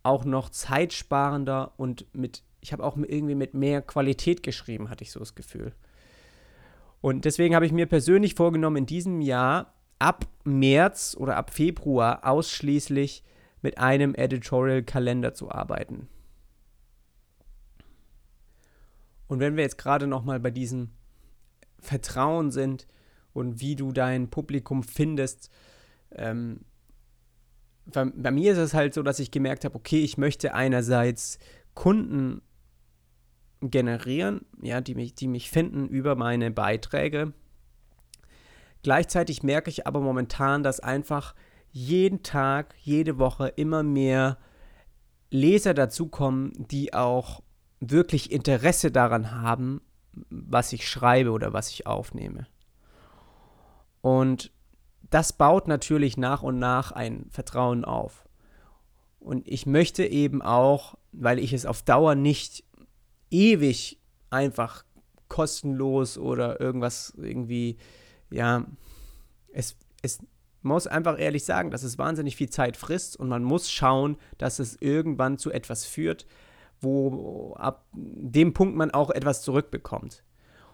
auch 0.05 0.25
noch 0.25 0.51
zeitsparender 0.51 1.73
und 1.77 2.07
mit, 2.14 2.45
ich 2.61 2.73
habe 2.73 2.85
auch 2.85 2.97
irgendwie 2.97 3.35
mit 3.35 3.55
mehr 3.55 3.83
Qualität 3.83 4.43
geschrieben, 4.43 4.90
hatte 4.90 5.03
ich 5.03 5.11
so 5.11 5.19
das 5.19 5.35
Gefühl. 5.35 5.73
Und 7.01 7.25
deswegen 7.25 7.55
habe 7.55 7.67
ich 7.67 7.73
mir 7.73 7.87
persönlich 7.87 8.35
vorgenommen, 8.35 8.77
in 8.77 8.87
diesem 8.87 9.21
Jahr 9.21 9.75
ab 9.99 10.27
März 10.45 11.17
oder 11.19 11.37
ab 11.37 11.51
Februar 11.51 12.27
ausschließlich 12.27 13.25
mit 13.62 13.79
einem 13.79 14.14
Editorial-Kalender 14.14 15.35
zu 15.35 15.51
arbeiten. 15.51 16.09
Und 19.27 19.40
wenn 19.40 19.57
wir 19.57 19.64
jetzt 19.64 19.79
gerade 19.79 20.07
noch 20.07 20.25
mal 20.25 20.38
bei 20.38 20.51
diesem 20.51 20.90
Vertrauen 21.81 22.51
sind 22.51 22.87
und 23.33 23.61
wie 23.61 23.77
du 23.77 23.93
dein 23.93 24.29
Publikum 24.29 24.83
findest, 24.83 25.51
ähm, 26.12 26.61
bei, 27.87 28.05
bei 28.05 28.31
mir 28.31 28.53
ist 28.53 28.59
es 28.59 28.75
halt 28.75 28.94
so, 28.94 29.03
dass 29.03 29.18
ich 29.18 29.31
gemerkt 29.31 29.64
habe, 29.64 29.75
okay, 29.75 30.03
ich 30.03 30.18
möchte 30.18 30.55
einerseits 30.55 31.38
Kunden 31.75 32.42
generieren, 33.61 34.44
ja, 34.61 34.81
die 34.81 34.94
mich, 34.94 35.14
die 35.14 35.29
mich 35.29 35.51
finden 35.51 35.88
über 35.88 36.14
meine 36.16 36.51
Beiträge. 36.51 37.33
Gleichzeitig 38.83 39.42
merke 39.42 39.70
ich 39.70 39.87
aber 39.87 40.01
momentan, 40.01 40.62
dass 40.62 40.81
einfach 40.81 41.35
jeden 41.70 42.23
Tag, 42.23 42.75
jede 42.81 43.18
Woche 43.18 43.49
immer 43.49 43.83
mehr 43.83 44.38
Leser 45.31 45.75
dazukommen, 45.75 46.53
die 46.70 46.92
auch 46.94 47.42
wirklich 47.81 48.31
Interesse 48.31 48.90
daran 48.90 49.33
haben, 49.33 49.81
was 50.31 50.73
ich 50.73 50.88
schreibe 50.88 51.31
oder 51.31 51.53
was 51.53 51.70
ich 51.70 51.87
aufnehme. 51.87 52.47
Und 54.01 54.53
das 55.11 55.33
baut 55.33 55.69
natürlich 55.69 56.17
nach 56.17 56.43
und 56.43 56.59
nach 56.59 56.93
ein 56.93 57.27
Vertrauen 57.31 57.85
auf. 57.85 58.25
Und 59.21 59.49
ich 59.49 59.67
möchte 59.67 60.05
eben 60.05 60.43
auch, 60.43 60.97
weil 61.12 61.38
ich 61.38 61.53
es 61.53 61.67
auf 61.67 61.83
Dauer 61.83 62.14
nicht 62.14 62.64
ewig 63.31 64.01
einfach 64.31 64.85
kostenlos 65.29 66.19
oder 66.19 66.61
irgendwas 66.61 67.14
irgendwie, 67.17 67.79
ja, 68.31 68.67
es, 69.53 69.77
es 70.03 70.19
muss 70.62 70.87
einfach 70.87 71.19
ehrlich 71.19 71.45
sagen, 71.45 71.71
dass 71.71 71.83
es 71.83 71.99
wahnsinnig 71.99 72.37
viel 72.37 72.51
Zeit 72.51 72.77
frisst 72.77 73.17
und 73.17 73.29
man 73.29 73.45
muss 73.45 73.71
schauen, 73.71 74.17
dass 74.38 74.59
es 74.59 74.77
irgendwann 74.81 75.38
zu 75.38 75.51
etwas 75.51 75.85
führt, 75.85 76.27
wo 76.81 77.55
ab 77.55 77.87
dem 77.93 78.53
Punkt 78.53 78.77
man 78.77 78.90
auch 78.90 79.11
etwas 79.11 79.43
zurückbekommt. 79.43 80.23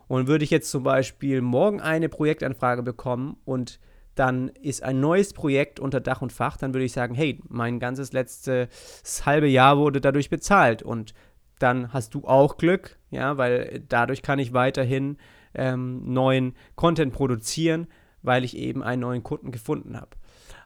Und 0.08 0.26
würde 0.26 0.44
ich 0.44 0.50
jetzt 0.50 0.70
zum 0.70 0.82
Beispiel 0.82 1.40
morgen 1.40 1.80
eine 1.80 2.08
Projektanfrage 2.08 2.82
bekommen 2.82 3.36
und 3.44 3.78
dann 4.14 4.48
ist 4.48 4.82
ein 4.82 5.00
neues 5.00 5.32
Projekt 5.32 5.80
unter 5.80 6.00
Dach 6.00 6.22
und 6.22 6.32
Fach, 6.32 6.56
dann 6.56 6.74
würde 6.74 6.84
ich 6.84 6.92
sagen, 6.92 7.14
hey, 7.14 7.40
mein 7.48 7.78
ganzes 7.78 8.12
letztes 8.12 9.24
halbe 9.24 9.48
Jahr 9.48 9.78
wurde 9.78 10.00
dadurch 10.00 10.30
bezahlt 10.30 10.82
und 10.82 11.14
dann 11.58 11.92
hast 11.92 12.14
du 12.14 12.24
auch 12.24 12.56
Glück, 12.56 12.98
ja, 13.10 13.36
weil 13.36 13.82
dadurch 13.88 14.22
kann 14.22 14.38
ich 14.38 14.52
weiterhin 14.52 15.18
ähm, 15.54 16.02
neuen 16.12 16.54
Content 16.74 17.12
produzieren, 17.12 17.86
weil 18.22 18.44
ich 18.44 18.56
eben 18.56 18.82
einen 18.82 19.02
neuen 19.02 19.22
Kunden 19.22 19.52
gefunden 19.52 19.96
habe. 19.96 20.16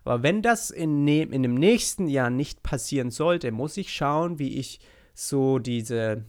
Aber 0.04 0.22
wenn 0.22 0.42
das 0.42 0.70
in, 0.70 1.04
ne 1.04 1.22
in 1.22 1.42
dem 1.42 1.54
nächsten 1.54 2.08
Jahr 2.08 2.30
nicht 2.30 2.62
passieren 2.62 3.10
sollte, 3.10 3.50
muss 3.52 3.76
ich 3.76 3.92
schauen, 3.92 4.38
wie 4.38 4.58
ich 4.58 4.80
so 5.14 5.58
diese, 5.58 6.24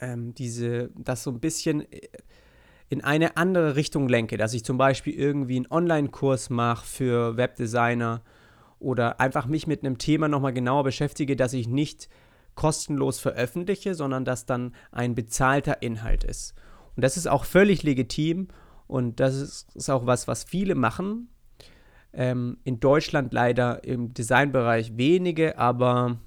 ähm, 0.00 0.34
diese, 0.34 0.90
das 0.96 1.22
so 1.22 1.30
ein 1.30 1.40
bisschen 1.40 1.90
äh, 1.92 2.08
in 2.88 3.02
eine 3.02 3.36
andere 3.36 3.76
Richtung 3.76 4.08
lenke, 4.08 4.36
dass 4.36 4.54
ich 4.54 4.64
zum 4.64 4.78
Beispiel 4.78 5.14
irgendwie 5.14 5.56
einen 5.56 5.70
Online-Kurs 5.70 6.50
mache 6.50 6.86
für 6.86 7.36
Webdesigner 7.36 8.22
oder 8.78 9.20
einfach 9.20 9.46
mich 9.46 9.66
mit 9.66 9.82
einem 9.82 9.98
Thema 9.98 10.28
nochmal 10.28 10.52
genauer 10.52 10.84
beschäftige, 10.84 11.36
dass 11.36 11.52
ich 11.54 11.66
nicht 11.66 12.08
kostenlos 12.54 13.18
veröffentliche, 13.18 13.94
sondern 13.94 14.24
dass 14.24 14.46
dann 14.46 14.74
ein 14.92 15.14
bezahlter 15.14 15.82
Inhalt 15.82 16.24
ist. 16.24 16.54
Und 16.94 17.02
das 17.02 17.16
ist 17.16 17.26
auch 17.26 17.44
völlig 17.44 17.82
legitim 17.82 18.48
und 18.86 19.18
das 19.20 19.34
ist, 19.36 19.90
auch 19.90 20.06
was, 20.06 20.28
was 20.28 20.44
viele 20.44 20.74
machen. 20.74 21.28
Ähm, 22.12 22.58
in 22.62 22.78
Deutschland 22.78 23.32
leider 23.32 23.82
im 23.82 24.14
Designbereich 24.14 24.96
wenige, 24.96 25.58
aber 25.58 26.18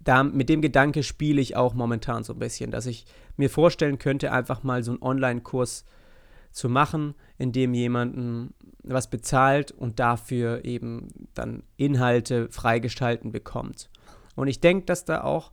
da, 0.00 0.22
mit 0.24 0.48
dem 0.48 0.62
Gedanke 0.62 1.02
spiele 1.02 1.40
ich 1.40 1.56
auch 1.56 1.74
momentan 1.74 2.24
so 2.24 2.32
ein 2.32 2.38
bisschen, 2.38 2.70
dass 2.70 2.86
ich 2.86 3.04
mir 3.36 3.50
vorstellen 3.50 3.98
könnte, 3.98 4.32
einfach 4.32 4.62
mal 4.62 4.82
so 4.82 4.92
einen 4.92 5.02
Online-Kurs 5.02 5.84
zu 6.52 6.68
machen, 6.68 7.14
in 7.38 7.52
dem 7.52 7.74
jemanden 7.74 8.54
was 8.82 9.10
bezahlt 9.10 9.70
und 9.72 10.00
dafür 10.00 10.64
eben 10.64 11.28
dann 11.34 11.62
Inhalte 11.76 12.48
freigestalten 12.48 13.30
bekommt. 13.30 13.90
Und 14.34 14.48
ich 14.48 14.60
denke, 14.60 14.86
dass 14.86 15.04
da 15.04 15.22
auch 15.22 15.52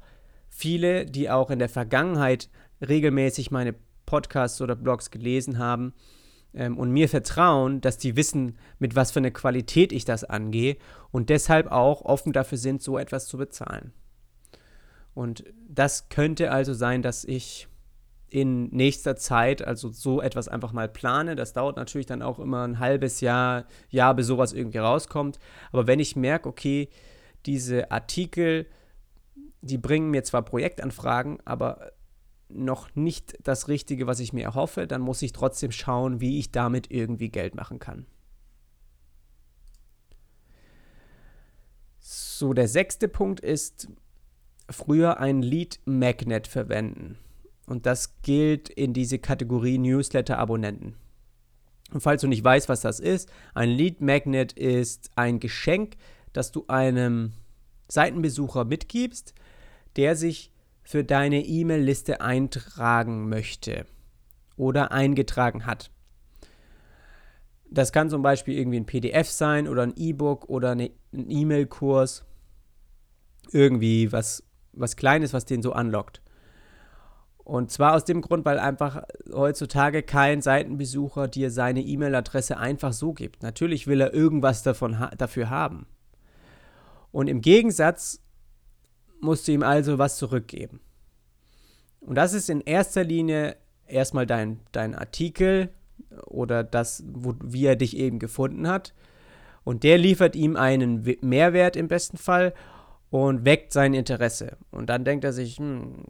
viele, 0.50 1.06
die 1.06 1.30
auch 1.30 1.50
in 1.50 1.60
der 1.60 1.70
Vergangenheit 1.70 2.50
regelmäßig 2.82 3.52
meine 3.52 3.76
Podcasts 4.06 4.62
oder 4.62 4.76
Blogs 4.76 5.12
gelesen 5.12 5.58
haben 5.60 5.94
ähm, 6.54 6.78
und 6.78 6.92
mir 6.92 7.10
vertrauen, 7.10 7.82
dass 7.82 7.98
die 7.98 8.16
wissen, 8.16 8.58
mit 8.80 8.96
was 8.96 9.12
für 9.12 9.20
eine 9.20 9.32
Qualität 9.32 9.92
ich 9.92 10.06
das 10.06 10.24
angehe 10.24 10.78
und 11.12 11.30
deshalb 11.30 11.70
auch 11.72 12.02
offen 12.02 12.32
dafür 12.32 12.58
sind, 12.58 12.82
so 12.82 12.98
etwas 12.98 13.28
zu 13.28 13.38
bezahlen. 13.38 13.92
Und 15.18 15.46
das 15.68 16.10
könnte 16.10 16.52
also 16.52 16.76
sein, 16.76 17.02
dass 17.02 17.24
ich 17.24 17.68
in 18.30 18.68
nächster 18.68 19.16
Zeit 19.16 19.64
also 19.64 19.90
so 19.90 20.22
etwas 20.22 20.48
einfach 20.48 20.74
mal 20.74 20.88
plane. 20.88 21.36
Das 21.36 21.54
dauert 21.54 21.76
natürlich 21.76 22.06
dann 22.06 22.22
auch 22.22 22.38
immer 22.38 22.68
ein 22.68 22.78
halbes 22.78 23.20
Jahr, 23.20 23.66
Jahr, 23.90 24.14
bis 24.14 24.28
sowas 24.28 24.54
irgendwie 24.54 24.78
rauskommt. 24.78 25.40
Aber 25.72 25.88
wenn 25.88 26.00
ich 26.00 26.16
merke, 26.16 26.48
okay, 26.48 26.90
diese 27.48 27.90
Artikel, 27.90 28.68
die 29.62 29.80
bringen 29.80 30.12
mir 30.12 30.24
zwar 30.24 30.44
Projektanfragen, 30.44 31.40
aber 31.46 31.94
noch 32.48 32.94
nicht 32.94 33.40
das 33.42 33.70
Richtige, 33.70 34.06
was 34.06 34.20
ich 34.20 34.34
mir 34.34 34.44
erhoffe, 34.44 34.86
dann 34.86 35.02
muss 35.02 35.24
ich 35.24 35.32
trotzdem 35.32 35.72
schauen, 35.72 36.22
wie 36.22 36.38
ich 36.38 36.52
damit 36.52 36.92
irgendwie 36.92 37.30
Geld 37.30 37.56
machen 37.56 37.80
kann. 37.80 38.06
So, 41.98 42.54
der 42.54 42.68
sechste 42.68 43.08
Punkt 43.08 43.40
ist, 43.40 43.90
früher 44.70 45.20
ein 45.20 45.42
Lead 45.42 45.80
Magnet 45.86 46.48
verwenden. 46.48 47.18
Und 47.66 47.86
das 47.86 48.22
gilt 48.22 48.70
in 48.70 48.94
diese 48.94 49.20
Kategorie 49.20 49.78
Newsletter-Abonnenten. 49.78 50.96
Und 51.92 52.02
falls 52.02 52.22
du 52.22 52.28
nicht 52.28 52.44
weißt, 52.44 52.70
was 52.70 52.82
das 52.82 53.00
ist, 53.00 53.30
ein 53.54 53.70
Lead 53.70 54.02
Magnet 54.02 54.54
ist 54.54 55.12
ein 55.16 55.40
Geschenk, 55.40 55.96
das 56.34 56.52
du 56.52 56.66
einem 56.68 57.34
Seitenbesucher 57.88 58.66
mitgibst, 58.66 59.34
der 59.96 60.16
sich 60.16 60.52
für 60.84 61.04
deine 61.04 61.46
E-Mail-Liste 61.46 62.22
eintragen 62.22 63.28
möchte 63.30 63.86
oder 64.56 64.92
eingetragen 64.92 65.66
hat. 65.66 65.92
Das 67.70 67.92
kann 67.92 68.10
zum 68.10 68.22
Beispiel 68.22 68.58
irgendwie 68.58 68.80
ein 68.80 68.86
PDF 68.86 69.30
sein 69.30 69.68
oder 69.68 69.84
ein 69.84 69.94
E-Book 69.96 70.48
oder 70.50 70.72
ein 70.72 70.90
E-Mail-Kurs. 71.12 72.24
Irgendwie 73.52 74.12
was 74.12 74.47
was 74.80 74.96
Kleines, 74.96 75.34
was 75.34 75.46
den 75.46 75.62
so 75.62 75.74
anlockt. 75.74 76.22
Und 77.48 77.72
zwar 77.72 77.96
aus 77.96 78.04
dem 78.04 78.22
Grund, 78.22 78.44
weil 78.44 78.60
einfach 78.60 79.04
heutzutage 79.32 80.04
kein 80.04 80.42
Seitenbesucher 80.42 81.30
dir 81.30 81.50
seine 81.50 81.82
E-Mail-Adresse 81.82 82.58
einfach 82.58 82.92
so 82.92 83.14
gibt. 83.14 83.42
Natürlich 83.42 83.88
will 83.88 84.02
er 84.02 84.14
irgendwas 84.14 84.64
davon 84.64 85.00
ha 85.00 85.12
dafür 85.18 85.50
haben. 85.50 85.88
Und 87.12 87.30
im 87.30 87.40
Gegensatz 87.40 88.22
musst 89.22 89.48
du 89.48 89.54
ihm 89.54 89.64
also 89.64 89.98
was 89.98 90.18
zurückgeben. 90.18 90.82
Und 92.02 92.16
das 92.16 92.34
ist 92.34 92.50
in 92.50 92.62
erster 92.62 93.04
Linie 93.04 93.56
erstmal 93.86 94.26
dein, 94.26 94.60
dein 94.74 94.94
Artikel 94.94 95.70
oder 96.26 96.64
das, 96.64 97.04
wo, 97.08 97.34
wie 97.42 97.66
er 97.66 97.76
dich 97.76 97.96
eben 97.96 98.20
gefunden 98.20 98.68
hat. 98.68 98.94
Und 99.64 99.84
der 99.84 99.98
liefert 99.98 100.36
ihm 100.36 100.56
einen 100.56 101.04
Mehrwert 101.22 101.76
im 101.76 101.88
besten 101.88 102.18
Fall 102.18 102.54
und 103.10 103.46
weckt 103.46 103.74
sein 103.74 103.94
Interesse. 103.94 104.58
Und 104.72 104.90
dann 104.90 105.06
denkt 105.06 105.24
er 105.24 105.34
sich, 105.34 105.58
hm, 105.58 106.04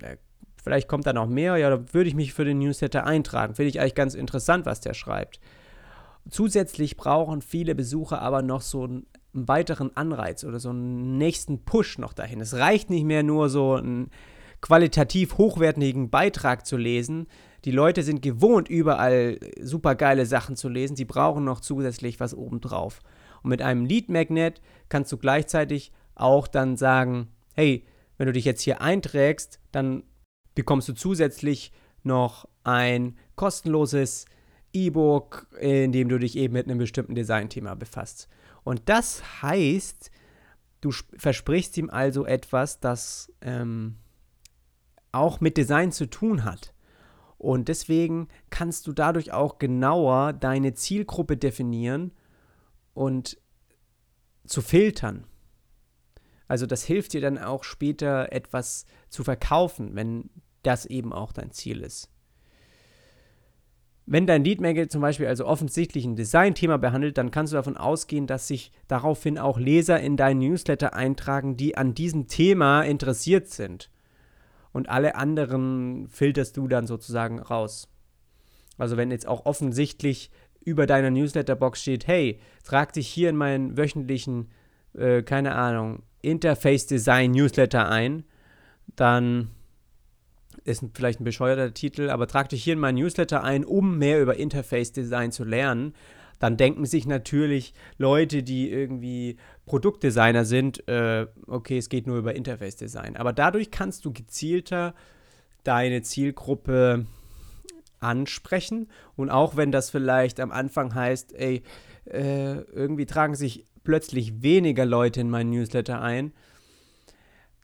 vielleicht 0.64 0.88
kommt 0.88 1.06
da 1.06 1.14
noch 1.14 1.28
mehr, 1.28 1.58
ja, 1.58 1.70
da 1.70 1.94
würde 1.94 2.10
ich 2.10 2.16
mich 2.16 2.34
für 2.34 2.46
den 2.46 2.60
Newsletter 2.60 3.06
eintragen. 3.06 3.56
Finde 3.56 3.70
ich 3.70 3.80
eigentlich 3.80 3.96
ganz 3.96 4.16
interessant, 4.16 4.66
was 4.66 4.82
der 4.82 4.94
schreibt. 4.94 5.40
Zusätzlich 6.30 6.98
brauchen 6.98 7.42
viele 7.42 7.76
Besucher 7.76 8.22
aber 8.22 8.42
noch 8.42 8.62
so 8.62 8.84
einen, 8.84 9.08
weiteren 9.38 9.96
Anreiz 9.96 10.44
oder 10.44 10.60
so 10.60 10.70
einen 10.70 11.18
nächsten 11.18 11.64
Push 11.64 12.00
noch 12.00 12.14
dahin. 12.14 12.42
Es 12.42 12.56
reicht 12.56 12.90
nicht 12.90 13.04
mehr 13.04 13.24
nur 13.24 13.50
so 13.50 13.76
einen 13.76 14.10
qualitativ 14.62 15.38
hochwertigen 15.38 16.10
Beitrag 16.10 16.66
zu 16.66 16.78
lesen. 16.78 17.28
Die 17.66 17.72
Leute 17.72 18.04
sind 18.04 18.22
gewohnt, 18.22 18.70
überall 18.70 19.38
super 19.62 19.96
geile 19.96 20.26
Sachen 20.26 20.56
zu 20.56 20.70
lesen. 20.70 20.96
Sie 20.96 21.06
brauchen 21.06 21.44
noch 21.44 21.60
zusätzlich 21.60 22.20
was 22.20 22.34
obendrauf. 22.34 23.02
Und 23.44 23.50
mit 23.50 23.62
einem 23.62 23.86
Lead 23.86 24.10
Magnet 24.10 24.62
kannst 24.90 25.12
du 25.12 25.18
gleichzeitig 25.18 25.92
auch 26.20 26.48
dann 26.48 26.78
sagen, 26.78 27.30
hey, 27.54 27.86
wenn 28.18 28.28
du 28.28 28.34
dich 28.34 28.46
jetzt 28.46 28.62
hier 28.62 28.82
einträgst, 28.82 29.60
dann 29.72 30.04
bekommst 30.56 30.90
du 30.90 30.94
zusätzlich 30.94 31.72
noch 32.04 32.48
ein 32.64 33.18
kostenloses 33.36 34.26
E-Book, 34.74 35.48
in 35.60 35.92
dem 35.92 36.10
du 36.10 36.20
dich 36.20 36.36
eben 36.38 36.54
mit 36.54 36.66
einem 36.66 36.80
bestimmten 36.80 37.16
Designthema 37.16 37.76
befasst. 37.76 38.28
Und 38.64 38.82
das 38.86 39.42
heißt, 39.42 40.12
du 40.82 40.92
versprichst 41.18 41.78
ihm 41.78 41.90
also 41.90 42.26
etwas, 42.26 42.80
das 42.80 43.32
ähm, 43.42 43.98
auch 45.12 45.40
mit 45.40 45.58
Design 45.58 45.92
zu 45.92 46.10
tun 46.10 46.44
hat. 46.44 46.74
Und 47.38 47.68
deswegen 47.68 48.28
kannst 48.50 48.88
du 48.88 48.94
dadurch 48.94 49.32
auch 49.32 49.60
genauer 49.60 50.34
deine 50.34 50.74
Zielgruppe 50.74 51.38
definieren 51.38 52.12
und 52.94 53.38
zu 54.46 54.62
filtern. 54.62 55.26
Also 56.48 56.66
das 56.66 56.84
hilft 56.84 57.14
dir 57.14 57.22
dann 57.22 57.38
auch 57.38 57.64
später 57.64 58.32
etwas 58.32 58.86
zu 59.10 59.24
verkaufen, 59.24 59.96
wenn 59.96 60.30
das 60.64 60.86
eben 60.86 61.14
auch 61.14 61.32
dein 61.32 61.52
Ziel 61.52 61.82
ist. 61.82 62.10
Wenn 64.10 64.26
dein 64.26 64.46
Lead 64.46 64.62
Magnet 64.62 64.90
zum 64.90 65.02
Beispiel 65.02 65.28
also 65.28 65.46
offensichtlich 65.46 66.06
ein 66.06 66.16
Designthema 66.16 66.78
behandelt, 66.78 67.18
dann 67.18 67.30
kannst 67.30 67.52
du 67.52 67.58
davon 67.58 67.76
ausgehen, 67.76 68.26
dass 68.26 68.48
sich 68.48 68.72
daraufhin 68.88 69.38
auch 69.38 69.60
Leser 69.60 70.00
in 70.00 70.16
deinen 70.16 70.40
Newsletter 70.40 70.94
eintragen, 70.94 71.58
die 71.58 71.78
an 71.78 71.94
diesem 71.94 72.28
Thema 72.30 72.84
interessiert 72.84 73.50
sind. 73.50 73.90
Und 74.72 74.88
alle 74.88 75.16
anderen 75.16 76.08
filterst 76.08 76.56
du 76.56 76.70
dann 76.70 76.88
sozusagen 76.88 77.40
raus. 77.40 77.90
Also 78.78 78.96
wenn 78.96 79.12
jetzt 79.12 79.28
auch 79.28 79.46
offensichtlich 79.46 80.32
über 80.62 80.86
deiner 80.86 81.12
Newsletterbox 81.12 81.82
steht, 81.82 82.08
hey, 82.08 82.40
trag 82.64 82.94
dich 82.94 83.10
hier 83.10 83.30
in 83.30 83.36
meinen 83.36 83.76
wöchentlichen, 83.78 84.52
äh, 84.94 85.22
keine 85.22 85.56
Ahnung, 85.56 86.04
Interface 86.28 86.86
Design 86.88 87.32
Newsletter 87.32 87.90
ein, 87.90 88.24
dann 88.96 89.50
ist 90.64 90.84
vielleicht 90.94 91.22
ein 91.22 91.24
bescheuerter 91.24 91.74
Titel, 91.74 92.10
aber 92.10 92.28
trag 92.28 92.50
dich 92.50 92.64
hier 92.64 92.74
in 92.74 92.80
mein 92.80 92.96
Newsletter 92.96 93.44
ein, 93.44 93.64
um 93.64 93.98
mehr 93.98 94.22
über 94.22 94.38
Interface 94.38 94.92
Design 94.92 95.32
zu 95.32 95.44
lernen. 95.44 95.94
Dann 96.40 96.58
denken 96.58 96.86
sich 96.86 97.08
natürlich 97.08 97.74
Leute, 97.98 98.44
die 98.44 98.70
irgendwie 98.70 99.38
Produktdesigner 99.66 100.46
sind, 100.46 100.88
äh, 100.88 101.28
okay, 101.48 101.78
es 101.78 101.90
geht 101.90 102.06
nur 102.06 102.18
über 102.18 102.36
Interface 102.36 102.76
Design. 102.76 103.16
Aber 103.16 103.34
dadurch 103.34 103.72
kannst 103.72 104.06
du 104.06 104.12
gezielter 104.12 104.94
deine 105.64 106.02
Zielgruppe 106.02 107.06
ansprechen. 108.00 108.90
Und 109.16 109.30
auch 109.30 109.56
wenn 109.56 109.72
das 109.72 109.90
vielleicht 109.90 110.40
am 110.40 110.52
Anfang 110.52 110.94
heißt, 110.94 111.34
ey, 111.34 111.64
äh, 112.06 112.62
irgendwie 112.72 113.06
tragen 113.06 113.36
sich 113.36 113.66
plötzlich 113.88 114.44
weniger 114.44 114.86
Leute 114.86 115.22
in 115.22 115.30
meinen 115.30 115.52
Newsletter 115.52 116.02
ein, 116.02 116.34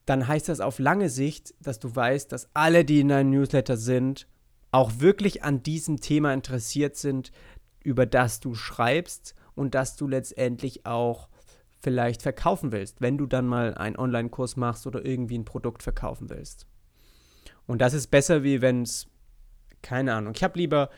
dann 0.05 0.25
heißt 0.25 0.47
das 0.47 0.61
auf 0.61 0.79
lange 0.79 1.09
Sicht, 1.09 1.53
dass 1.59 1.79
du 1.79 1.93
weißt, 1.93 2.31
dass 2.31 2.47
alle, 2.53 2.85
die 2.85 3.01
in 3.01 3.09
deinem 3.09 3.31
Newsletter 3.31 3.75
sind, 3.75 4.25
auch 4.71 4.99
wirklich 4.99 5.43
an 5.43 5.63
diesem 5.63 5.99
Thema 5.99 6.33
interessiert 6.33 6.95
sind, 6.95 7.33
über 7.83 8.05
das 8.05 8.39
du 8.39 8.55
schreibst 8.55 9.35
und 9.53 9.75
das 9.75 9.97
du 9.97 10.07
letztendlich 10.07 10.85
auch 10.85 11.27
vielleicht 11.81 12.21
verkaufen 12.21 12.71
willst, 12.71 13.01
wenn 13.01 13.17
du 13.17 13.25
dann 13.25 13.45
mal 13.45 13.73
einen 13.73 13.97
Online-Kurs 13.97 14.55
machst 14.55 14.87
oder 14.87 15.03
irgendwie 15.03 15.37
ein 15.37 15.43
Produkt 15.43 15.83
verkaufen 15.83 16.29
willst. 16.29 16.67
Und 17.67 17.81
das 17.81 17.93
ist 17.93 18.07
besser, 18.07 18.43
wie 18.43 18.61
wenn 18.61 18.83
es, 18.83 19.07
keine 19.81 20.13
Ahnung, 20.13 20.31
ich 20.37 20.43
habe 20.43 20.57
lieber 20.57 20.89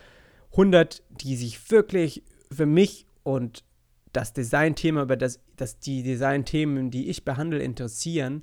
100, 0.52 1.02
die 1.10 1.34
sich 1.34 1.72
wirklich 1.72 2.22
für 2.52 2.66
mich 2.66 3.08
und 3.24 3.64
das 4.16 4.32
Designthema, 4.32 5.02
über 5.02 5.16
das, 5.16 5.40
das 5.56 5.78
die 5.78 6.02
Designthemen, 6.02 6.90
die 6.90 7.08
ich 7.10 7.24
behandle, 7.24 7.58
interessieren 7.58 8.42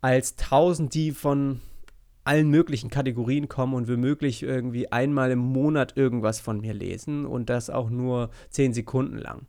als 0.00 0.36
tausend, 0.36 0.94
die 0.94 1.12
von 1.12 1.60
allen 2.24 2.50
möglichen 2.50 2.90
Kategorien 2.90 3.48
kommen 3.48 3.74
und 3.74 3.88
womöglich 3.88 4.42
irgendwie 4.42 4.90
einmal 4.90 5.30
im 5.30 5.38
Monat 5.38 5.96
irgendwas 5.96 6.40
von 6.40 6.60
mir 6.60 6.74
lesen 6.74 7.26
und 7.26 7.50
das 7.50 7.70
auch 7.70 7.90
nur 7.90 8.30
zehn 8.50 8.72
Sekunden 8.72 9.18
lang. 9.18 9.46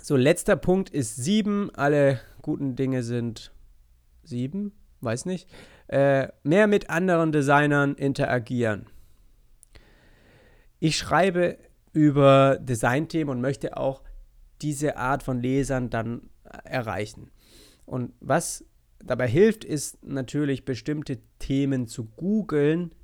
So, 0.00 0.16
letzter 0.16 0.56
Punkt 0.56 0.90
ist 0.90 1.16
sieben. 1.16 1.70
Alle 1.74 2.20
guten 2.42 2.76
Dinge 2.76 3.02
sind 3.02 3.52
sieben, 4.24 4.72
weiß 5.00 5.26
nicht. 5.26 5.48
Äh, 5.86 6.28
mehr 6.42 6.66
mit 6.66 6.90
anderen 6.90 7.30
Designern 7.30 7.94
interagieren. 7.94 8.86
Ich 10.80 10.96
schreibe 10.96 11.58
über 11.94 12.58
Designthemen 12.60 13.30
und 13.30 13.40
möchte 13.40 13.78
auch 13.78 14.02
diese 14.60 14.98
Art 14.98 15.22
von 15.22 15.40
Lesern 15.40 15.88
dann 15.88 16.28
erreichen. 16.64 17.30
Und 17.86 18.12
was 18.20 18.64
dabei 19.02 19.28
hilft, 19.28 19.64
ist 19.64 20.04
natürlich 20.04 20.64
bestimmte 20.64 21.18
Themen 21.38 21.86
zu 21.86 22.04
googeln 22.04 22.94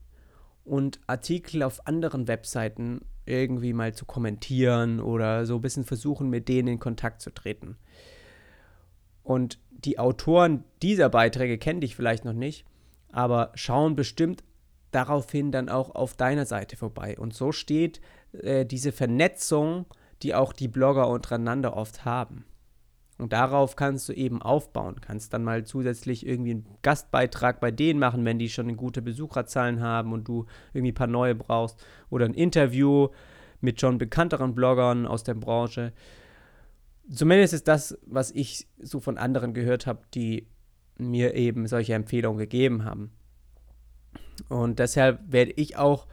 und 0.65 1.01
Artikel 1.07 1.63
auf 1.63 1.87
anderen 1.87 2.29
Webseiten 2.29 3.01
irgendwie 3.27 3.73
mal 3.73 3.95
zu 3.95 4.05
kommentieren 4.05 5.01
oder 5.01 5.47
so 5.47 5.57
ein 5.57 5.63
bisschen 5.63 5.85
versuchen, 5.85 6.29
mit 6.29 6.49
denen 6.49 6.69
in 6.69 6.79
Kontakt 6.79 7.21
zu 7.21 7.31
treten. 7.31 7.77
Und 9.23 9.59
die 9.71 9.99
Autoren 9.99 10.65
dieser 10.83 11.09
Beiträge 11.09 11.59
kennen 11.59 11.81
dich 11.81 11.95
vielleicht 11.95 12.25
noch 12.25 12.33
nicht, 12.33 12.67
aber 13.13 13.53
schauen 13.55 13.95
bestimmt 13.95 14.43
daraufhin 14.91 15.53
dann 15.53 15.69
auch 15.69 15.95
auf 15.95 16.15
deiner 16.15 16.47
Seite 16.47 16.77
vorbei. 16.77 17.17
Und 17.19 17.35
so 17.35 17.53
steht 17.53 18.01
äh, 18.33 18.65
diese 18.65 18.93
Vernetzung, 18.93 19.87
die 20.23 20.35
auch 20.35 20.53
die 20.53 20.69
Blogger 20.69 21.09
untereinander 21.09 21.77
oft 21.77 22.05
haben. 22.05 22.45
Und 23.21 23.35
darauf 23.35 23.77
kannst 23.77 24.09
du 24.09 24.15
eben 24.15 24.41
aufbauen. 24.41 25.01
Kannst 25.03 25.35
dann 25.35 25.45
mal 25.45 25.65
zusätzlich 25.65 26.27
irgendwie 26.27 26.53
einen 26.53 26.79
Gastbeitrag 26.81 27.61
bei 27.61 27.71
denen 27.71 28.01
machen, 28.01 28.25
wenn 28.25 28.39
die 28.39 28.49
schon 28.49 28.75
gute 28.79 29.03
Besucherzahlen 29.03 29.83
haben 29.83 30.15
und 30.15 30.27
du 30.27 30.47
irgendwie 30.73 30.93
ein 30.93 30.95
paar 30.95 31.07
neue 31.07 31.35
brauchst. 31.35 31.85
Oder 32.09 32.25
ein 32.25 32.35
Interview 32.35 33.09
mit 33.61 33.79
schon 33.79 33.99
bekannteren 33.99 34.55
Bloggern 34.55 35.07
aus 35.07 35.23
der 35.23 35.35
Branche. 35.35 35.93
Zumindest 37.13 37.53
ist 37.53 37.69
das, 37.69 37.99
was 38.07 38.31
ich 38.31 38.67
so 38.81 39.01
von 39.01 39.19
anderen 39.19 39.53
gehört 39.53 39.87
habe, 39.87 40.01
die 40.15 40.47
mir 40.97 41.35
eben 41.35 41.67
solche 41.67 41.93
Empfehlungen 41.93 42.39
gegeben 42.39 42.87
haben. 42.87 43.11
Und 44.49 44.79
deshalb 44.79 45.21
werde 45.31 45.53
ich 45.57 45.77
auch 45.77 46.07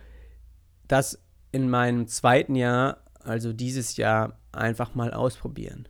das 0.89 1.21
in 1.51 1.69
meinem 1.69 2.07
zweiten 2.07 2.55
Jahr, 2.55 3.03
also 3.23 3.53
dieses 3.53 3.97
Jahr, 3.97 4.39
einfach 4.51 4.95
mal 4.95 5.13
ausprobieren 5.13 5.87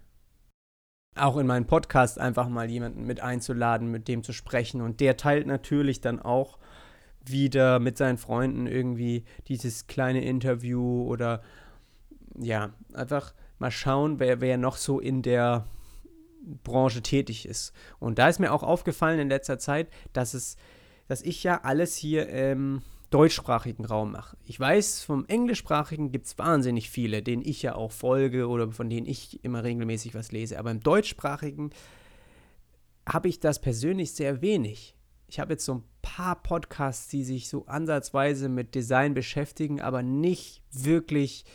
auch 1.20 1.38
in 1.38 1.48
meinen 1.48 1.66
Podcast 1.66 2.20
einfach 2.20 2.48
mal 2.48 2.70
jemanden 2.70 3.06
mit 3.06 3.22
einzuladen, 3.22 3.92
mit 3.92 4.08
dem 4.08 4.24
zu 4.24 4.34
sprechen. 4.34 4.82
Und 4.82 5.00
der 5.00 5.18
teilt 5.18 5.48
natürlich 5.48 6.02
dann 6.02 6.20
auch 6.22 6.58
wieder 7.26 7.80
mit 7.80 7.98
seinen 7.98 8.18
Freunden 8.18 8.68
irgendwie 8.68 9.26
dieses 9.48 9.88
kleine 9.88 10.24
Interview 10.24 11.04
oder 11.08 11.42
ja, 12.40 12.72
einfach 12.94 13.34
mal 13.60 13.72
schauen, 13.72 14.20
wer, 14.20 14.40
wer 14.42 14.58
noch 14.58 14.78
so 14.78 15.00
in 15.00 15.22
der 15.22 15.66
Branche 16.64 17.02
tätig 17.02 17.48
ist. 17.48 17.74
Und 18.00 18.20
da 18.20 18.30
ist 18.30 18.40
mir 18.40 18.54
auch 18.54 18.64
aufgefallen 18.64 19.20
in 19.20 19.30
letzter 19.30 19.60
Zeit, 19.60 19.90
dass 20.14 20.34
es, 20.34 20.56
dass 21.08 21.22
ich 21.22 21.44
ja 21.44 21.62
alles 21.64 21.96
hier 21.96 22.30
ähm, 22.30 22.82
deutschsprachigen 23.10 23.86
Raum 23.86 24.12
mache. 24.12 24.38
Ich 24.44 24.60
weiß, 24.60 25.04
vom 25.04 25.26
englischsprachigen 25.26 26.12
gibt 26.12 26.28
es 26.28 26.38
wahnsinnig 26.38 26.90
viele, 26.90 27.24
denen 27.24 27.42
ich 27.44 27.62
ja 27.62 27.76
auch 27.76 27.92
folge 27.92 28.48
oder 28.48 28.72
von 28.72 28.90
denen 28.90 29.08
ich 29.08 29.44
immer 29.44 29.64
regelmäßig 29.64 30.14
was 30.14 30.32
lese. 30.32 30.60
Aber 30.60 30.72
im 30.72 30.82
deutschsprachigen 30.82 31.72
habe 33.08 33.30
ich 33.30 33.40
das 33.40 33.60
persönlich 33.60 34.12
sehr 34.12 34.42
wenig. 34.42 34.96
Ich 35.28 35.40
habe 35.40 35.54
jetzt 35.54 35.66
so 35.66 35.76
ein 35.76 35.84
paar 36.02 36.42
Podcasts, 36.42 37.08
die 37.08 37.24
sich 37.24 37.50
so 37.50 37.66
ansatzweise 37.66 38.50
mit 38.50 38.76
Design 38.76 39.14
beschäftigen, 39.14 39.82
aber 39.82 40.02
nicht 40.02 40.62
wirklich 40.72 41.46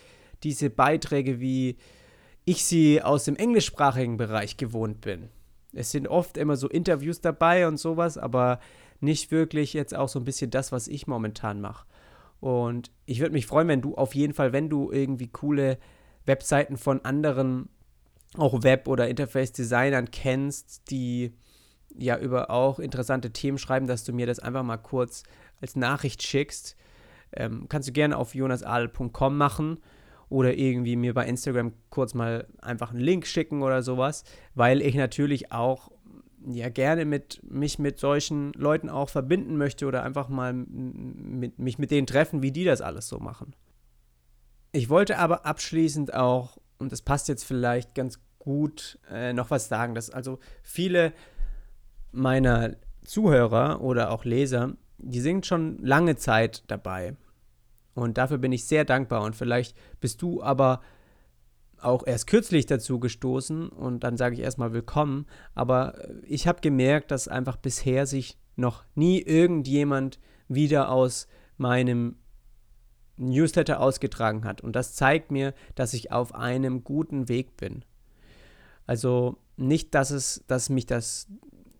diese 0.42 0.70
Beiträge, 0.70 1.40
wie 1.40 1.76
ich 2.44 2.64
sie 2.64 3.02
aus 3.02 3.24
dem 3.24 3.36
englischsprachigen 3.36 4.16
Bereich 4.16 4.56
gewohnt 4.56 5.00
bin. 5.00 5.28
Es 5.72 5.90
sind 5.90 6.08
oft 6.08 6.36
immer 6.36 6.56
so 6.56 6.68
Interviews 6.68 7.20
dabei 7.20 7.66
und 7.66 7.78
sowas, 7.78 8.18
aber 8.18 8.58
nicht 9.02 9.30
wirklich 9.30 9.72
jetzt 9.72 9.94
auch 9.94 10.08
so 10.08 10.18
ein 10.18 10.24
bisschen 10.24 10.50
das, 10.50 10.72
was 10.72 10.88
ich 10.88 11.06
momentan 11.06 11.60
mache. 11.60 11.86
Und 12.40 12.90
ich 13.06 13.20
würde 13.20 13.32
mich 13.32 13.46
freuen, 13.46 13.68
wenn 13.68 13.82
du 13.82 13.94
auf 13.94 14.14
jeden 14.14 14.34
Fall, 14.34 14.52
wenn 14.52 14.68
du 14.68 14.90
irgendwie 14.90 15.28
coole 15.28 15.78
Webseiten 16.26 16.76
von 16.76 17.04
anderen, 17.04 17.68
auch 18.36 18.62
Web- 18.62 18.88
oder 18.88 19.08
Interface-Designern 19.08 20.10
kennst, 20.10 20.90
die 20.90 21.32
ja 21.96 22.18
über 22.18 22.50
auch 22.50 22.78
interessante 22.80 23.32
Themen 23.32 23.58
schreiben, 23.58 23.86
dass 23.86 24.04
du 24.04 24.12
mir 24.12 24.26
das 24.26 24.38
einfach 24.38 24.64
mal 24.64 24.78
kurz 24.78 25.22
als 25.60 25.76
Nachricht 25.76 26.22
schickst. 26.22 26.76
Ähm, 27.32 27.66
kannst 27.68 27.88
du 27.88 27.92
gerne 27.92 28.16
auf 28.16 28.34
jonasadel.com 28.34 29.36
machen 29.36 29.78
oder 30.28 30.54
irgendwie 30.54 30.96
mir 30.96 31.14
bei 31.14 31.26
Instagram 31.26 31.74
kurz 31.90 32.14
mal 32.14 32.48
einfach 32.60 32.90
einen 32.90 33.00
Link 33.00 33.26
schicken 33.26 33.62
oder 33.62 33.82
sowas, 33.82 34.24
weil 34.54 34.82
ich 34.82 34.94
natürlich 34.94 35.52
auch 35.52 35.91
ja 36.46 36.68
gerne 36.68 37.04
mit 37.04 37.40
mich 37.48 37.78
mit 37.78 37.98
solchen 37.98 38.52
Leuten 38.54 38.88
auch 38.88 39.08
verbinden 39.08 39.56
möchte 39.56 39.86
oder 39.86 40.02
einfach 40.02 40.28
mal 40.28 40.52
mit, 40.52 41.58
mich 41.58 41.78
mit 41.78 41.90
denen 41.90 42.06
treffen, 42.06 42.42
wie 42.42 42.52
die 42.52 42.64
das 42.64 42.80
alles 42.80 43.08
so 43.08 43.18
machen. 43.18 43.54
Ich 44.72 44.88
wollte 44.88 45.18
aber 45.18 45.44
abschließend 45.46 46.14
auch, 46.14 46.58
und 46.78 46.92
das 46.92 47.02
passt 47.02 47.28
jetzt 47.28 47.44
vielleicht 47.44 47.94
ganz 47.94 48.20
gut, 48.38 48.98
äh, 49.10 49.32
noch 49.32 49.50
was 49.50 49.68
sagen, 49.68 49.94
dass 49.94 50.10
also 50.10 50.38
viele 50.62 51.12
meiner 52.10 52.76
Zuhörer 53.04 53.80
oder 53.80 54.10
auch 54.10 54.24
Leser, 54.24 54.76
die 54.98 55.20
sind 55.20 55.46
schon 55.46 55.78
lange 55.78 56.16
Zeit 56.16 56.64
dabei. 56.68 57.16
Und 57.94 58.18
dafür 58.18 58.38
bin 58.38 58.52
ich 58.52 58.64
sehr 58.64 58.84
dankbar. 58.84 59.22
Und 59.22 59.36
vielleicht 59.36 59.76
bist 60.00 60.22
du 60.22 60.42
aber 60.42 60.80
auch 61.84 62.06
erst 62.06 62.26
kürzlich 62.26 62.66
dazu 62.66 62.98
gestoßen 62.98 63.68
und 63.68 64.04
dann 64.04 64.16
sage 64.16 64.34
ich 64.34 64.40
erstmal 64.40 64.72
willkommen. 64.72 65.26
Aber 65.54 65.94
ich 66.26 66.46
habe 66.46 66.60
gemerkt, 66.60 67.10
dass 67.10 67.28
einfach 67.28 67.56
bisher 67.56 68.06
sich 68.06 68.38
noch 68.56 68.84
nie 68.94 69.20
irgendjemand 69.20 70.18
wieder 70.48 70.90
aus 70.90 71.26
meinem 71.56 72.16
Newsletter 73.16 73.80
ausgetragen 73.80 74.44
hat. 74.44 74.60
Und 74.60 74.76
das 74.76 74.94
zeigt 74.94 75.30
mir, 75.30 75.54
dass 75.74 75.94
ich 75.94 76.12
auf 76.12 76.34
einem 76.34 76.84
guten 76.84 77.28
Weg 77.28 77.56
bin. 77.56 77.84
Also 78.86 79.38
nicht, 79.56 79.94
dass 79.94 80.10
es, 80.10 80.44
dass 80.46 80.68
mich 80.68 80.86
das 80.86 81.28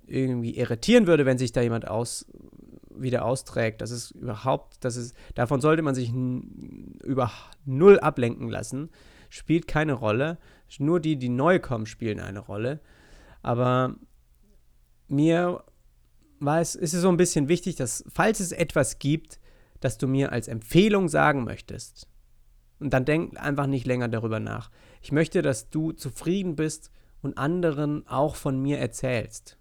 irgendwie 0.07 0.57
irritieren 0.57 1.07
würde, 1.07 1.27
wenn 1.27 1.39
sich 1.39 1.53
da 1.53 1.63
jemand 1.63 1.89
aus, 1.89 2.27
wieder 2.95 3.25
austrägt. 3.25 3.81
Das 3.81 3.91
ist 3.91 4.13
überhaupt, 4.13 4.85
das 4.85 4.97
ist, 4.97 5.15
davon 5.35 5.61
sollte 5.61 5.83
man 5.83 5.95
sich 5.95 6.13
über 6.13 7.31
null 7.65 7.99
ablenken 7.99 8.49
lassen. 8.49 8.91
Spielt 9.33 9.67
keine 9.67 9.95
Rolle. 9.95 10.37
Nur 10.79 11.01
die, 11.01 11.17
die 11.17 11.31
neu 11.31 11.59
kommen, 11.59 11.87
spielen 11.87 12.21
eine 12.21 12.41
Rolle. 12.41 12.81
Aber 13.41 13.97
mir 15.09 15.65
war 16.39 16.61
es, 16.61 16.75
ist 16.75 16.93
es 16.93 17.01
so 17.01 17.09
ein 17.09 17.17
bisschen 17.17 17.49
wichtig, 17.49 17.77
dass, 17.77 18.05
falls 18.09 18.41
es 18.41 18.53
etwas 18.53 18.99
gibt, 18.99 19.41
das 19.81 19.97
du 19.97 20.07
mir 20.07 20.33
als 20.33 20.49
Empfehlung 20.49 21.09
sagen 21.09 21.45
möchtest, 21.45 22.09
und 22.79 22.93
dann 22.93 23.07
denk 23.07 23.41
einfach 23.41 23.67
nicht 23.67 23.87
länger 23.87 24.09
darüber 24.09 24.39
nach. 24.39 24.71
Ich 25.01 25.13
möchte, 25.13 25.41
dass 25.41 25.71
du 25.71 25.93
zufrieden 25.93 26.55
bist 26.55 26.91
und 27.23 27.39
anderen 27.39 28.07
auch 28.09 28.37
von 28.37 28.61
mir 28.61 28.81
erzählst. 28.81 29.57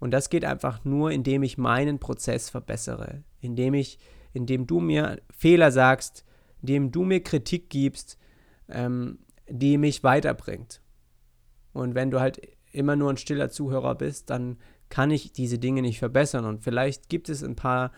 Und 0.00 0.10
das 0.10 0.30
geht 0.30 0.44
einfach 0.44 0.84
nur, 0.84 1.12
indem 1.12 1.44
ich 1.44 1.58
meinen 1.58 2.00
Prozess 2.00 2.50
verbessere, 2.50 3.22
indem 3.40 3.74
ich, 3.74 4.00
indem 4.32 4.66
du 4.66 4.80
mir 4.80 5.20
Fehler 5.30 5.70
sagst, 5.70 6.24
indem 6.60 6.90
du 6.90 7.04
mir 7.04 7.22
Kritik 7.22 7.70
gibst, 7.70 8.18
ähm, 8.72 9.18
die 9.48 9.78
mich 9.78 10.02
weiterbringt. 10.02 10.80
Und 11.72 11.94
wenn 11.94 12.10
du 12.10 12.20
halt 12.20 12.40
immer 12.72 12.96
nur 12.96 13.10
ein 13.10 13.16
stiller 13.16 13.50
Zuhörer 13.50 13.94
bist, 13.94 14.30
dann 14.30 14.58
kann 14.88 15.10
ich 15.10 15.32
diese 15.32 15.58
Dinge 15.58 15.82
nicht 15.82 15.98
verbessern. 15.98 16.44
Und 16.44 16.62
vielleicht 16.62 17.08
gibt 17.08 17.28
es 17.28 17.42
ein 17.42 17.56
paar 17.56 17.92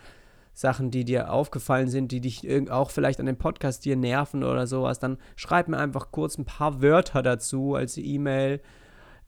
Sachen, 0.54 0.90
die 0.90 1.04
dir 1.04 1.32
aufgefallen 1.32 1.88
sind, 1.88 2.12
die 2.12 2.20
dich 2.20 2.46
auch 2.70 2.90
vielleicht 2.90 3.20
an 3.20 3.26
dem 3.26 3.38
Podcast 3.38 3.84
dir 3.84 3.96
nerven 3.96 4.44
oder 4.44 4.66
sowas, 4.66 4.98
dann 4.98 5.16
schreib 5.34 5.68
mir 5.68 5.78
einfach 5.78 6.10
kurz 6.10 6.36
ein 6.36 6.44
paar 6.44 6.82
Wörter 6.82 7.22
dazu 7.22 7.74
als 7.74 7.96
E-Mail 7.96 8.60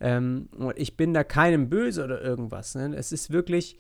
ähm, 0.01 0.49
ich 0.77 0.97
bin 0.97 1.15
da 1.15 1.25
keinem 1.25 1.69
böse 1.69 2.05
oder 2.05 2.21
irgendwas. 2.21 2.75
Ne? 2.75 2.95
Es 2.95 3.13
ist 3.13 3.31
wirklich 3.31 3.79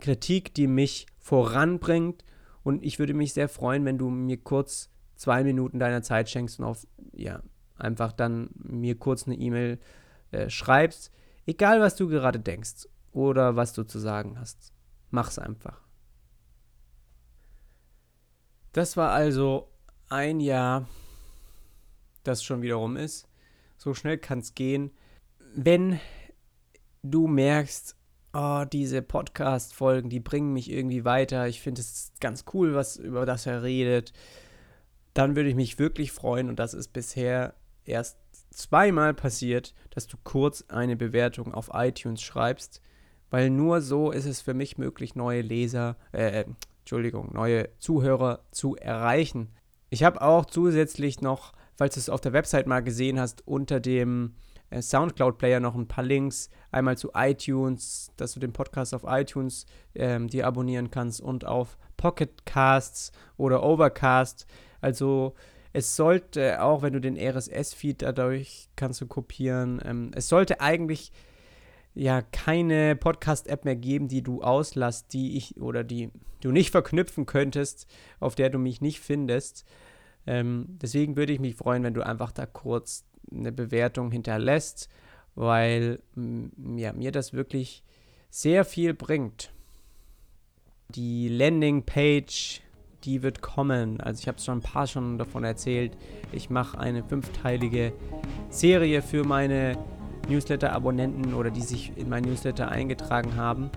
Kritik, 0.00 0.54
die 0.54 0.66
mich 0.66 1.06
voranbringt. 1.18 2.24
Und 2.64 2.84
ich 2.84 2.98
würde 2.98 3.14
mich 3.14 3.32
sehr 3.32 3.48
freuen, 3.48 3.84
wenn 3.84 3.98
du 3.98 4.08
mir 4.08 4.38
kurz 4.38 4.90
zwei 5.22 5.44
Minuten 5.44 5.78
deiner 5.78 6.02
Zeit 6.02 6.28
schenkst 6.28 6.58
und 6.58 6.64
auf, 6.66 6.86
ja, 7.12 7.42
einfach 7.76 8.12
dann 8.12 8.50
mir 8.54 8.98
kurz 8.98 9.26
eine 9.26 9.36
E-Mail 9.36 9.78
äh, 10.30 10.50
schreibst. 10.50 11.10
Egal, 11.46 11.80
was 11.80 11.96
du 11.96 12.08
gerade 12.08 12.38
denkst 12.38 12.88
oder 13.12 13.56
was 13.56 13.72
du 13.72 13.84
zu 13.84 13.98
sagen 13.98 14.38
hast. 14.38 14.72
Mach's 15.10 15.38
einfach. 15.38 15.80
Das 18.72 18.96
war 18.96 19.10
also 19.10 19.68
ein 20.08 20.40
Jahr, 20.40 20.88
das 22.24 22.42
schon 22.42 22.62
wieder 22.62 22.76
rum 22.76 22.96
ist. 22.96 23.28
So 23.76 23.94
schnell 23.94 24.18
kann 24.18 24.38
es 24.38 24.54
gehen 24.54 24.92
wenn 25.54 26.00
du 27.02 27.26
merkst, 27.26 27.96
oh, 28.32 28.64
diese 28.70 29.02
Podcast-Folgen, 29.02 30.08
die 30.08 30.20
bringen 30.20 30.52
mich 30.52 30.70
irgendwie 30.70 31.04
weiter, 31.04 31.46
ich 31.48 31.60
finde 31.60 31.80
es 31.80 32.12
ganz 32.20 32.44
cool, 32.52 32.74
was 32.74 32.96
über 32.96 33.26
das 33.26 33.46
er 33.46 33.62
redet, 33.62 34.12
dann 35.14 35.36
würde 35.36 35.48
ich 35.48 35.54
mich 35.54 35.78
wirklich 35.78 36.12
freuen, 36.12 36.48
und 36.48 36.58
das 36.58 36.74
ist 36.74 36.92
bisher 36.92 37.54
erst 37.84 38.18
zweimal 38.50 39.14
passiert, 39.14 39.74
dass 39.90 40.06
du 40.06 40.16
kurz 40.22 40.64
eine 40.68 40.96
Bewertung 40.96 41.54
auf 41.54 41.70
iTunes 41.72 42.22
schreibst, 42.22 42.80
weil 43.30 43.50
nur 43.50 43.80
so 43.80 44.10
ist 44.10 44.26
es 44.26 44.40
für 44.40 44.54
mich 44.54 44.78
möglich, 44.78 45.14
neue 45.14 45.40
Leser, 45.40 45.96
äh, 46.12 46.44
Entschuldigung, 46.80 47.32
neue 47.32 47.68
Zuhörer 47.78 48.40
zu 48.50 48.76
erreichen. 48.76 49.48
Ich 49.90 50.04
habe 50.04 50.20
auch 50.22 50.46
zusätzlich 50.46 51.20
noch, 51.20 51.52
falls 51.76 51.94
du 51.94 52.00
es 52.00 52.08
auf 52.08 52.20
der 52.20 52.32
Website 52.32 52.66
mal 52.66 52.80
gesehen 52.80 53.18
hast, 53.20 53.46
unter 53.46 53.80
dem 53.80 54.34
äh, 54.70 54.82
Soundcloud-Player 54.82 55.60
noch 55.60 55.74
ein 55.74 55.88
paar 55.88 56.04
Links. 56.04 56.50
Einmal 56.70 56.96
zu 56.96 57.10
iTunes, 57.14 58.10
dass 58.16 58.32
du 58.32 58.40
den 58.40 58.52
Podcast 58.52 58.94
auf 58.94 59.04
iTunes 59.06 59.66
ähm, 59.94 60.28
dir 60.28 60.46
abonnieren 60.46 60.90
kannst 60.90 61.20
und 61.20 61.44
auf 61.44 61.78
Pocket 61.96 62.44
Casts 62.46 63.12
oder 63.36 63.62
Overcast. 63.62 64.46
Also 64.82 65.34
es 65.72 65.96
sollte, 65.96 66.62
auch 66.62 66.82
wenn 66.82 66.92
du 66.92 67.00
den 67.00 67.16
RSS-Feed 67.16 68.02
dadurch 68.02 68.68
kannst 68.76 69.00
du 69.00 69.06
kopieren, 69.06 69.80
ähm, 69.84 70.10
es 70.14 70.28
sollte 70.28 70.60
eigentlich 70.60 71.12
ja 71.94 72.22
keine 72.22 72.96
Podcast-App 72.96 73.64
mehr 73.64 73.76
geben, 73.76 74.08
die 74.08 74.22
du 74.22 74.42
auslässt, 74.42 75.12
die 75.14 75.36
ich 75.36 75.60
oder 75.60 75.84
die 75.84 76.10
du 76.40 76.50
nicht 76.50 76.70
verknüpfen 76.70 77.26
könntest, 77.26 77.86
auf 78.20 78.34
der 78.34 78.50
du 78.50 78.58
mich 78.58 78.80
nicht 78.80 79.00
findest. 79.00 79.64
Ähm, 80.26 80.66
deswegen 80.82 81.16
würde 81.16 81.32
ich 81.32 81.40
mich 81.40 81.56
freuen, 81.56 81.82
wenn 81.82 81.94
du 81.94 82.04
einfach 82.04 82.32
da 82.32 82.46
kurz 82.46 83.04
eine 83.30 83.52
Bewertung 83.52 84.10
hinterlässt, 84.10 84.88
weil 85.34 86.00
ja, 86.76 86.92
mir 86.92 87.12
das 87.12 87.32
wirklich 87.32 87.82
sehr 88.30 88.64
viel 88.64 88.94
bringt. 88.94 89.52
Die 90.88 91.28
Landingpage, 91.28 92.60
die 93.04 93.22
wird 93.22 93.42
kommen. 93.42 94.00
Also 94.00 94.20
ich 94.20 94.28
habe 94.28 94.40
schon 94.40 94.58
ein 94.58 94.62
paar 94.62 94.86
schon 94.86 95.18
davon 95.18 95.44
erzählt. 95.44 95.96
Ich 96.32 96.50
mache 96.50 96.78
eine 96.78 97.02
fünfteilige 97.02 97.92
Serie 98.50 99.02
für 99.02 99.24
meine 99.24 99.76
Newsletter-Abonnenten 100.28 101.34
oder 101.34 101.50
die 101.50 101.62
sich 101.62 101.92
in 101.96 102.08
mein 102.08 102.24
Newsletter 102.24 102.70
eingetragen 102.70 103.36
haben. 103.36 103.70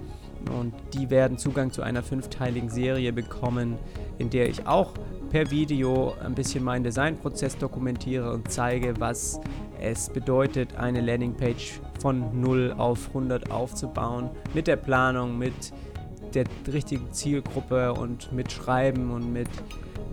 Und 0.60 0.74
die 0.94 1.10
werden 1.10 1.38
Zugang 1.38 1.72
zu 1.72 1.82
einer 1.82 2.04
fünfteiligen 2.04 2.70
Serie 2.70 3.12
bekommen, 3.12 3.78
in 4.20 4.30
der 4.30 4.48
ich 4.48 4.68
auch 4.68 4.94
per 5.32 5.50
Video 5.50 6.14
ein 6.24 6.36
bisschen 6.36 6.64
meinen 6.64 6.84
Designprozess 6.84 7.58
dokumentiere 7.58 8.32
und 8.32 8.52
zeige, 8.52 8.94
was 9.00 9.40
es 9.82 10.10
bedeutet, 10.10 10.76
eine 10.76 11.02
Landingpage 11.02 11.82
von 12.00 12.40
0 12.40 12.76
auf 12.78 13.08
100 13.08 13.50
aufzubauen, 13.50 14.30
mit 14.54 14.68
der 14.68 14.76
Planung, 14.76 15.38
mit 15.38 15.74
der 16.36 16.46
richtigen 16.72 17.12
Zielgruppe 17.12 17.94
und 17.94 18.32
mit 18.32 18.52
Schreiben 18.52 19.12
und 19.12 19.32
mit, 19.32 19.50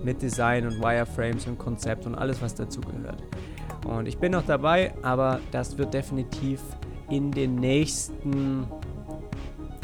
mit 0.05 0.23
Design 0.23 0.66
und 0.66 0.81
Wireframes 0.81 1.47
und 1.47 1.59
Konzept 1.59 2.07
und 2.07 2.14
alles, 2.14 2.41
was 2.41 2.55
dazu 2.55 2.81
gehört. 2.81 3.23
Und 3.87 4.07
ich 4.07 4.18
bin 4.18 4.33
noch 4.33 4.47
dabei, 4.47 4.95
aber 5.03 5.41
das 5.51 5.77
wird 5.77 5.93
definitiv 5.93 6.61
in 7.11 7.31
den 7.31 7.57
nächsten, 7.57 8.66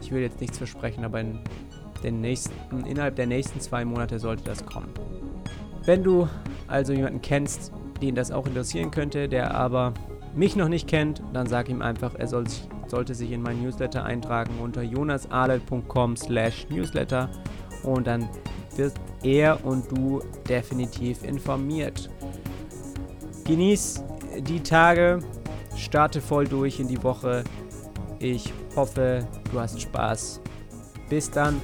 ich 0.02 0.12
will 0.12 0.22
jetzt 0.22 0.40
nichts 0.40 0.58
versprechen, 0.58 1.04
aber 1.04 1.20
in 1.20 1.40
den 2.02 2.20
nächsten, 2.20 2.86
innerhalb 2.86 3.16
der 3.16 3.26
nächsten 3.26 3.60
zwei 3.60 3.84
Monate 3.84 4.18
sollte 4.18 4.44
das 4.44 4.64
kommen. 4.64 4.88
Wenn 5.84 6.04
du 6.04 6.28
also 6.68 6.92
jemanden 6.92 7.20
kennst, 7.22 7.72
den 8.00 8.14
das 8.14 8.30
auch 8.30 8.46
interessieren 8.46 8.90
könnte, 8.90 9.28
der 9.28 9.54
aber 9.54 9.94
mich 10.34 10.54
noch 10.54 10.68
nicht 10.68 10.86
kennt, 10.86 11.22
dann 11.32 11.46
sag 11.46 11.68
ihm 11.68 11.82
einfach, 11.82 12.14
er 12.14 12.28
soll 12.28 12.48
sich, 12.48 12.68
sollte 12.90 13.14
sich 13.14 13.30
in 13.30 13.42
meinen 13.42 13.62
Newsletter 13.62 14.04
eintragen 14.04 14.58
unter 14.60 14.82
jonasadel.com 14.82 16.16
slash 16.16 16.66
newsletter 16.68 17.30
und 17.82 18.06
dann 18.06 18.28
wird 18.76 18.94
er 19.22 19.64
und 19.64 19.90
du 19.90 20.22
definitiv 20.48 21.22
informiert. 21.24 22.08
Genieß 23.44 24.04
die 24.40 24.60
Tage, 24.60 25.20
starte 25.76 26.20
voll 26.20 26.46
durch 26.46 26.80
in 26.80 26.88
die 26.88 27.02
Woche. 27.02 27.44
Ich 28.18 28.52
hoffe, 28.76 29.26
du 29.52 29.60
hast 29.60 29.80
Spaß. 29.80 30.40
Bis 31.08 31.30
dann. 31.30 31.60